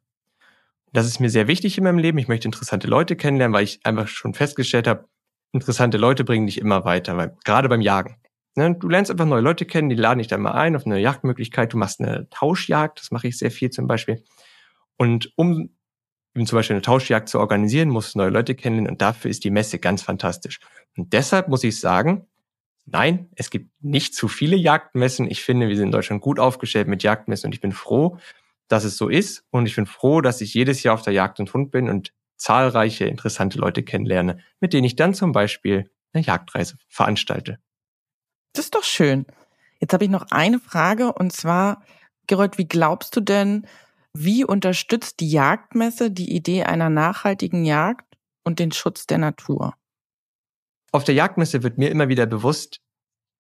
Das 0.94 1.06
ist 1.06 1.20
mir 1.20 1.30
sehr 1.30 1.48
wichtig 1.48 1.78
in 1.78 1.84
meinem 1.84 1.98
Leben. 1.98 2.18
Ich 2.18 2.28
möchte 2.28 2.48
interessante 2.48 2.88
Leute 2.88 3.16
kennenlernen, 3.16 3.54
weil 3.54 3.64
ich 3.64 3.86
einfach 3.86 4.08
schon 4.08 4.34
festgestellt 4.34 4.88
habe, 4.88 5.08
interessante 5.52 5.98
Leute 5.98 6.24
bringen 6.24 6.46
dich 6.46 6.60
immer 6.60 6.86
weiter, 6.86 7.18
weil, 7.18 7.36
gerade 7.44 7.68
beim 7.68 7.82
Jagen. 7.82 8.18
Ne? 8.56 8.76
Du 8.76 8.88
lernst 8.88 9.12
einfach 9.12 9.26
neue 9.26 9.42
Leute 9.42 9.66
kennen, 9.66 9.90
die 9.90 9.96
laden 9.96 10.20
dich 10.20 10.28
dann 10.28 10.42
mal 10.42 10.52
ein 10.52 10.76
auf 10.76 10.86
eine 10.86 11.00
Jagdmöglichkeit. 11.00 11.74
Du 11.74 11.78
machst 11.78 12.00
eine 12.00 12.30
Tauschjagd, 12.30 13.00
das 13.00 13.12
mache 13.12 13.28
ich 13.28 13.38
sehr 13.38 13.52
viel 13.52 13.70
zum 13.70 13.88
Beispiel. 13.88 14.24
Und 14.98 15.32
um 15.36 15.70
zum 16.36 16.58
Beispiel 16.58 16.76
eine 16.76 16.84
Tauschjagd 16.84 17.30
zu 17.30 17.40
organisieren, 17.40 17.90
musst 17.90 18.14
du 18.14 18.20
neue 18.20 18.30
Leute 18.30 18.54
kennenlernen 18.54 18.92
und 18.92 19.02
dafür 19.02 19.32
ist 19.32 19.44
die 19.44 19.50
Messe 19.50 19.80
ganz 19.80 20.04
fantastisch. 20.04 20.60
Und 20.96 21.14
deshalb 21.14 21.48
muss 21.48 21.64
ich 21.64 21.80
sagen, 21.80 22.28
nein, 22.88 23.30
es 23.36 23.50
gibt 23.50 23.72
nicht 23.84 24.16
zu 24.16 24.28
viele 24.28 24.56
Jagdmessen. 24.56 25.30
Ich 25.30 25.44
finde, 25.44 25.68
wir 25.68 25.76
sind 25.76 25.88
in 25.88 25.92
Deutschland 25.92 26.22
gut 26.22 26.40
aufgestellt 26.40 26.88
mit 26.88 27.04
Jagdmessen 27.04 27.48
und 27.48 27.54
ich 27.54 27.62
bin 27.62 27.72
froh, 27.72 28.18
dass 28.68 28.84
es 28.84 28.98
so 28.98 29.10
ist. 29.10 29.46
Und 29.52 29.66
ich 29.66 29.76
bin 29.76 29.86
froh, 29.86 30.22
dass 30.22 30.42
ich 30.42 30.54
jedes 30.54 30.84
Jahr 30.84 30.96
auf 30.96 31.02
der 31.02 31.14
Jagd 31.14 31.40
und 31.40 31.54
Hund 31.54 31.72
bin 31.72 31.90
und 31.90 32.14
zahlreiche 32.38 33.06
interessante 33.06 33.60
Leute 33.60 33.84
kennenlerne, 33.84 34.40
mit 34.60 34.74
denen 34.74 34.86
ich 34.86 34.96
dann 34.96 35.14
zum 35.14 35.32
Beispiel 35.32 35.90
eine 36.14 36.24
Jagdreise 36.24 36.78
veranstalte. 36.88 37.60
Das 38.54 38.66
ist 38.66 38.76
doch 38.76 38.84
schön. 38.84 39.26
Jetzt 39.80 39.94
habe 39.94 40.06
ich 40.06 40.10
noch 40.10 40.26
eine 40.32 40.60
Frage 40.60 41.14
und 41.14 41.34
zwar, 41.34 41.84
Gerold, 42.28 42.58
wie 42.58 42.68
glaubst 42.68 43.16
du 43.16 43.22
denn, 43.22 43.68
wie 44.14 44.44
unterstützt 44.44 45.20
die 45.20 45.30
Jagdmesse 45.30 46.12
die 46.12 46.36
Idee 46.36 46.64
einer 46.64 46.90
nachhaltigen 46.90 47.66
Jagd 47.66 48.18
und 48.44 48.60
den 48.60 48.72
Schutz 48.72 49.08
der 49.08 49.20
Natur? 49.20 49.76
Auf 50.92 51.04
der 51.04 51.16
Jagdmesse 51.16 51.64
wird 51.64 51.78
mir 51.78 51.90
immer 51.90 52.10
wieder 52.10 52.26
bewusst, 52.26 52.80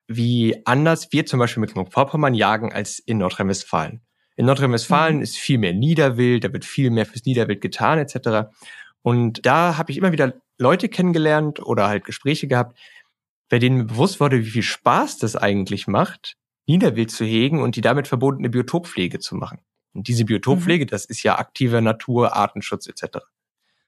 wie 0.07 0.65
anders 0.65 1.11
wir 1.11 1.25
zum 1.25 1.39
Beispiel 1.39 1.61
mit 1.61 1.93
Vorpommern 1.93 2.33
jagen 2.33 2.71
als 2.71 2.99
in 2.99 3.17
Nordrhein-Westfalen. 3.17 4.01
In 4.35 4.45
Nordrhein-Westfalen 4.45 5.17
mhm. 5.17 5.21
ist 5.21 5.37
viel 5.37 5.57
mehr 5.57 5.73
Niederwild, 5.73 6.43
da 6.43 6.53
wird 6.53 6.65
viel 6.65 6.91
mehr 6.91 7.05
fürs 7.05 7.25
Niederwild 7.25 7.61
getan 7.61 7.99
etc. 7.99 8.49
Und 9.01 9.45
da 9.45 9.77
habe 9.77 9.91
ich 9.91 9.97
immer 9.97 10.11
wieder 10.11 10.33
Leute 10.57 10.89
kennengelernt 10.89 11.59
oder 11.59 11.87
halt 11.87 12.05
Gespräche 12.05 12.47
gehabt, 12.47 12.77
bei 13.49 13.59
denen 13.59 13.77
mir 13.77 13.85
bewusst 13.85 14.19
wurde, 14.19 14.39
wie 14.39 14.49
viel 14.49 14.63
Spaß 14.63 15.17
das 15.17 15.35
eigentlich 15.35 15.87
macht, 15.87 16.35
Niederwild 16.67 17.11
zu 17.11 17.25
hegen 17.25 17.61
und 17.61 17.75
die 17.75 17.81
damit 17.81 18.07
verbundene 18.07 18.49
Biotoppflege 18.49 19.19
zu 19.19 19.35
machen. 19.35 19.59
Und 19.93 20.07
diese 20.07 20.25
Biotoppflege, 20.25 20.85
mhm. 20.85 20.89
das 20.89 21.05
ist 21.05 21.23
ja 21.23 21.39
aktiver 21.39 21.81
Natur, 21.81 22.35
Artenschutz 22.35 22.87
etc. 22.87 23.19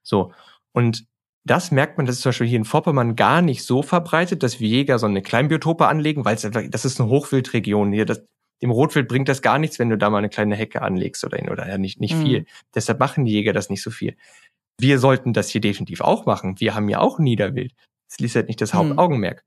So. 0.01 0.33
Und 0.71 1.05
das 1.49 1.71
merkt 1.71 1.97
man, 1.97 2.05
das 2.05 2.17
ist 2.17 2.21
zum 2.21 2.29
Beispiel 2.29 2.47
hier 2.47 2.59
in 2.59 2.65
Vorpommern 2.65 3.15
gar 3.15 3.41
nicht 3.41 3.63
so 3.63 3.81
verbreitet, 3.81 4.43
dass 4.43 4.59
wir 4.59 4.67
Jäger 4.67 4.99
so 4.99 5.07
eine 5.07 5.23
Kleinbiotope 5.23 5.87
anlegen, 5.87 6.23
weil 6.23 6.35
es 6.35 6.45
einfach, 6.45 6.61
das 6.69 6.85
ist 6.85 7.01
eine 7.01 7.09
Hochwildregion 7.09 7.91
hier. 7.91 8.05
Das, 8.05 8.23
dem 8.61 8.69
Rotwild 8.69 9.07
bringt 9.07 9.29
das 9.29 9.41
gar 9.41 9.57
nichts, 9.57 9.79
wenn 9.79 9.89
du 9.89 9.97
da 9.97 10.11
mal 10.11 10.19
eine 10.19 10.29
kleine 10.29 10.55
Hecke 10.55 10.83
anlegst 10.83 11.23
oder, 11.23 11.39
oder 11.51 11.67
ja 11.67 11.79
nicht, 11.79 11.99
nicht 11.99 12.15
mhm. 12.15 12.21
viel. 12.21 12.45
Deshalb 12.75 12.99
machen 12.99 13.25
die 13.25 13.31
Jäger 13.31 13.51
das 13.51 13.71
nicht 13.71 13.81
so 13.81 13.89
viel. 13.89 14.15
Wir 14.79 14.99
sollten 14.99 15.33
das 15.33 15.49
hier 15.49 15.59
definitiv 15.59 16.01
auch 16.01 16.27
machen. 16.27 16.59
Wir 16.59 16.75
haben 16.75 16.87
ja 16.87 16.99
auch 16.99 17.17
Niederwild. 17.17 17.73
Das 18.09 18.19
ist 18.19 18.35
halt 18.35 18.47
nicht 18.47 18.61
das 18.61 18.73
mhm. 18.73 18.77
Hauptaugenmerk. 18.77 19.43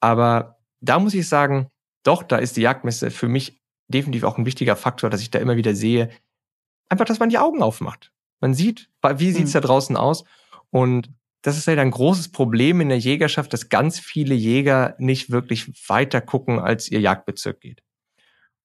Aber 0.00 0.58
da 0.80 1.00
muss 1.00 1.12
ich 1.12 1.28
sagen, 1.28 1.66
doch, 2.04 2.22
da 2.22 2.36
ist 2.36 2.56
die 2.56 2.62
Jagdmesse 2.62 3.10
für 3.10 3.28
mich 3.28 3.60
definitiv 3.88 4.22
auch 4.22 4.38
ein 4.38 4.46
wichtiger 4.46 4.76
Faktor, 4.76 5.10
dass 5.10 5.20
ich 5.20 5.32
da 5.32 5.40
immer 5.40 5.56
wieder 5.56 5.74
sehe, 5.74 6.10
einfach, 6.88 7.04
dass 7.04 7.18
man 7.18 7.30
die 7.30 7.38
Augen 7.38 7.62
aufmacht. 7.62 8.12
Man 8.40 8.54
sieht, 8.54 8.90
wie 9.02 9.32
sieht's 9.32 9.50
mhm. 9.50 9.54
da 9.54 9.60
draußen 9.60 9.96
aus? 9.96 10.24
Und 10.70 11.10
das 11.42 11.58
ist 11.58 11.66
halt 11.66 11.78
ein 11.78 11.90
großes 11.90 12.30
Problem 12.30 12.80
in 12.80 12.88
der 12.88 12.98
Jägerschaft, 12.98 13.52
dass 13.52 13.68
ganz 13.68 13.98
viele 13.98 14.34
Jäger 14.34 14.94
nicht 14.98 15.30
wirklich 15.30 15.68
weiter 15.88 16.20
gucken, 16.20 16.60
als 16.60 16.90
ihr 16.90 17.00
Jagdbezirk 17.00 17.60
geht. 17.60 17.82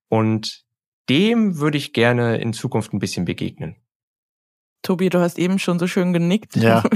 Und 0.09 0.63
dem 1.09 1.57
würde 1.57 1.77
ich 1.77 1.93
gerne 1.93 2.37
in 2.37 2.53
Zukunft 2.53 2.93
ein 2.93 2.99
bisschen 2.99 3.25
begegnen. 3.25 3.75
Tobi, 4.83 5.09
du 5.09 5.19
hast 5.19 5.39
eben 5.39 5.59
schon 5.59 5.79
so 5.79 5.87
schön 5.87 6.13
genickt. 6.13 6.55
Ja. 6.55 6.83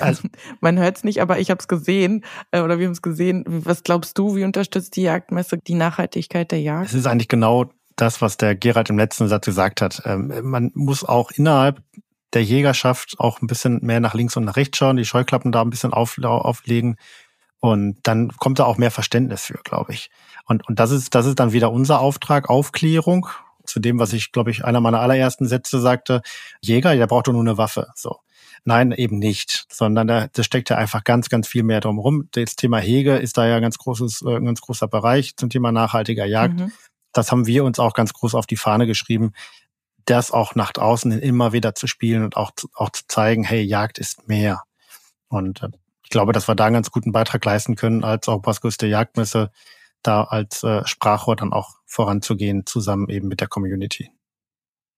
Also, 0.00 0.26
Man 0.60 0.78
hört 0.78 0.96
es 0.96 1.04
nicht, 1.04 1.20
aber 1.20 1.38
ich 1.38 1.50
habe 1.50 1.58
es 1.58 1.68
gesehen 1.68 2.24
äh, 2.50 2.60
oder 2.60 2.78
wir 2.78 2.86
haben 2.86 2.92
es 2.92 3.02
gesehen. 3.02 3.44
Was 3.46 3.82
glaubst 3.82 4.16
du, 4.16 4.36
wie 4.36 4.44
unterstützt 4.44 4.96
die 4.96 5.02
Jagdmesse 5.02 5.58
die 5.58 5.74
Nachhaltigkeit 5.74 6.50
der 6.50 6.62
Jagd? 6.62 6.86
Es 6.86 6.94
ist 6.94 7.06
eigentlich 7.06 7.28
genau 7.28 7.70
das, 7.96 8.22
was 8.22 8.38
der 8.38 8.54
Gerald 8.54 8.88
im 8.88 8.96
letzten 8.96 9.28
Satz 9.28 9.44
gesagt 9.44 9.82
hat. 9.82 10.02
Ähm, 10.06 10.32
man 10.42 10.70
muss 10.74 11.04
auch 11.04 11.30
innerhalb 11.30 11.82
der 12.34 12.44
Jägerschaft 12.44 13.16
auch 13.18 13.40
ein 13.40 13.46
bisschen 13.46 13.80
mehr 13.82 14.00
nach 14.00 14.14
links 14.14 14.36
und 14.36 14.44
nach 14.44 14.56
rechts 14.56 14.78
schauen, 14.78 14.96
die 14.96 15.04
Scheuklappen 15.04 15.52
da 15.52 15.62
ein 15.62 15.70
bisschen 15.70 15.92
auf, 15.92 16.18
auflegen. 16.18 16.96
Und 17.60 17.98
dann 18.02 18.32
kommt 18.32 18.58
da 18.58 18.64
auch 18.64 18.78
mehr 18.78 18.90
Verständnis 18.90 19.44
für, 19.44 19.60
glaube 19.62 19.92
ich. 19.92 20.10
Und, 20.46 20.66
und 20.68 20.80
das 20.80 20.90
ist, 20.90 21.14
das 21.14 21.26
ist 21.26 21.38
dann 21.38 21.52
wieder 21.52 21.70
unser 21.70 22.00
Auftrag, 22.00 22.48
Aufklärung. 22.48 23.28
Zu 23.64 23.78
dem, 23.78 24.00
was 24.00 24.12
ich, 24.12 24.32
glaube 24.32 24.50
ich, 24.50 24.64
einer 24.64 24.80
meiner 24.80 25.00
allerersten 25.00 25.46
Sätze 25.46 25.80
sagte, 25.80 26.22
Jäger, 26.60 26.96
der 26.96 27.06
braucht 27.06 27.28
doch 27.28 27.32
nur 27.32 27.42
eine 27.42 27.58
Waffe. 27.58 27.92
So. 27.94 28.18
Nein, 28.64 28.90
eben 28.90 29.18
nicht, 29.18 29.66
sondern 29.70 30.08
da, 30.08 30.26
da 30.32 30.42
steckt 30.42 30.70
ja 30.70 30.76
einfach 30.76 31.04
ganz, 31.04 31.28
ganz 31.28 31.46
viel 31.46 31.62
mehr 31.62 31.80
drum 31.80 31.98
rum. 31.98 32.28
Das 32.32 32.56
Thema 32.56 32.78
Hege 32.78 33.16
ist 33.16 33.38
da 33.38 33.46
ja 33.46 33.56
ein 33.56 33.62
ganz 33.62 33.78
großes, 33.78 34.22
äh, 34.22 34.36
ein 34.36 34.44
ganz 34.44 34.60
großer 34.60 34.88
Bereich 34.88 35.36
zum 35.36 35.48
Thema 35.48 35.70
nachhaltiger 35.70 36.26
Jagd. 36.26 36.58
Mhm. 36.58 36.72
Das 37.12 37.30
haben 37.30 37.46
wir 37.46 37.64
uns 37.64 37.78
auch 37.78 37.92
ganz 37.92 38.12
groß 38.12 38.34
auf 38.34 38.46
die 38.46 38.56
Fahne 38.56 38.86
geschrieben, 38.86 39.32
das 40.06 40.30
auch 40.30 40.54
nach 40.54 40.72
außen 40.76 41.12
immer 41.12 41.52
wieder 41.52 41.74
zu 41.74 41.86
spielen 41.86 42.24
und 42.24 42.36
auch, 42.36 42.52
auch 42.74 42.90
zu 42.90 43.04
zeigen, 43.08 43.44
hey, 43.44 43.62
Jagd 43.62 43.98
ist 43.98 44.28
mehr. 44.28 44.62
Und 45.28 45.62
äh, 45.62 45.68
ich 46.02 46.10
glaube, 46.10 46.32
dass 46.32 46.48
wir 46.48 46.54
da 46.54 46.66
einen 46.66 46.74
ganz 46.74 46.90
guten 46.90 47.12
Beitrag 47.12 47.44
leisten 47.44 47.76
können, 47.76 48.04
als 48.04 48.28
auch 48.28 48.42
Baskos 48.42 48.76
der 48.76 48.88
Jagdmesse, 48.88 49.50
da 50.02 50.24
als 50.24 50.62
äh, 50.62 50.86
Sprachrohr 50.86 51.36
dann 51.36 51.52
auch 51.52 51.76
voranzugehen, 51.86 52.66
zusammen 52.66 53.08
eben 53.08 53.28
mit 53.28 53.40
der 53.40 53.48
Community. 53.48 54.10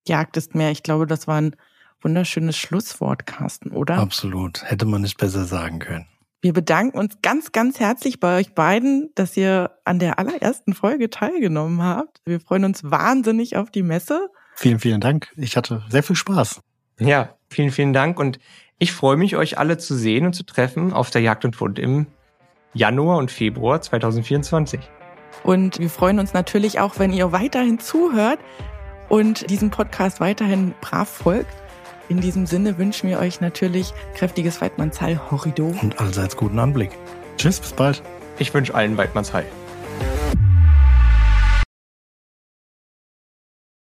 Jagd 0.06 0.36
ist 0.36 0.54
mehr. 0.54 0.70
Ich 0.70 0.82
glaube, 0.82 1.06
das 1.06 1.26
war 1.26 1.40
ein 1.40 1.56
wunderschönes 2.00 2.56
Schlusswort, 2.56 3.26
Carsten, 3.26 3.70
oder? 3.70 3.98
Absolut. 3.98 4.62
Hätte 4.62 4.84
man 4.84 5.02
nicht 5.02 5.16
besser 5.16 5.44
sagen 5.44 5.78
können. 5.78 6.06
Wir 6.42 6.52
bedanken 6.52 6.98
uns 6.98 7.22
ganz, 7.22 7.52
ganz 7.52 7.80
herzlich 7.80 8.20
bei 8.20 8.38
euch 8.38 8.54
beiden, 8.54 9.10
dass 9.14 9.34
ihr 9.34 9.70
an 9.84 9.98
der 9.98 10.18
allerersten 10.18 10.74
Folge 10.74 11.08
teilgenommen 11.08 11.82
habt. 11.82 12.20
Wir 12.26 12.38
freuen 12.38 12.66
uns 12.66 12.84
wahnsinnig 12.84 13.56
auf 13.56 13.70
die 13.70 13.82
Messe. 13.82 14.28
Vielen, 14.54 14.78
vielen 14.78 15.00
Dank. 15.00 15.32
Ich 15.36 15.56
hatte 15.56 15.82
sehr 15.88 16.02
viel 16.02 16.16
Spaß. 16.16 16.60
Ja, 16.98 17.36
vielen, 17.50 17.70
vielen 17.70 17.92
Dank. 17.92 18.18
Und 18.18 18.38
ich 18.78 18.92
freue 18.92 19.16
mich, 19.16 19.36
euch 19.36 19.58
alle 19.58 19.78
zu 19.78 19.96
sehen 19.96 20.26
und 20.26 20.34
zu 20.34 20.44
treffen 20.44 20.92
auf 20.92 21.10
der 21.10 21.22
Jagd 21.22 21.44
und 21.44 21.56
Fund 21.56 21.78
im 21.78 22.06
Januar 22.72 23.18
und 23.18 23.30
Februar 23.30 23.80
2024. 23.80 24.80
Und 25.42 25.78
wir 25.78 25.90
freuen 25.90 26.18
uns 26.18 26.32
natürlich 26.32 26.80
auch, 26.80 26.98
wenn 26.98 27.12
ihr 27.12 27.32
weiterhin 27.32 27.78
zuhört 27.78 28.38
und 29.08 29.50
diesem 29.50 29.70
Podcast 29.70 30.20
weiterhin 30.20 30.74
brav 30.80 31.08
folgt. 31.08 31.54
In 32.08 32.20
diesem 32.20 32.46
Sinne 32.46 32.78
wünschen 32.78 33.08
wir 33.08 33.18
euch 33.18 33.40
natürlich 33.40 33.92
kräftiges 34.14 34.60
Weidmannsheil, 34.60 35.20
Horrido. 35.30 35.74
Und 35.80 35.98
allseits 35.98 36.36
guten 36.36 36.58
Anblick. 36.58 36.90
Tschüss, 37.36 37.60
bis 37.60 37.72
bald. 37.72 38.02
Ich 38.38 38.52
wünsche 38.52 38.74
allen 38.74 38.96
Weidmannsheil. 38.96 39.46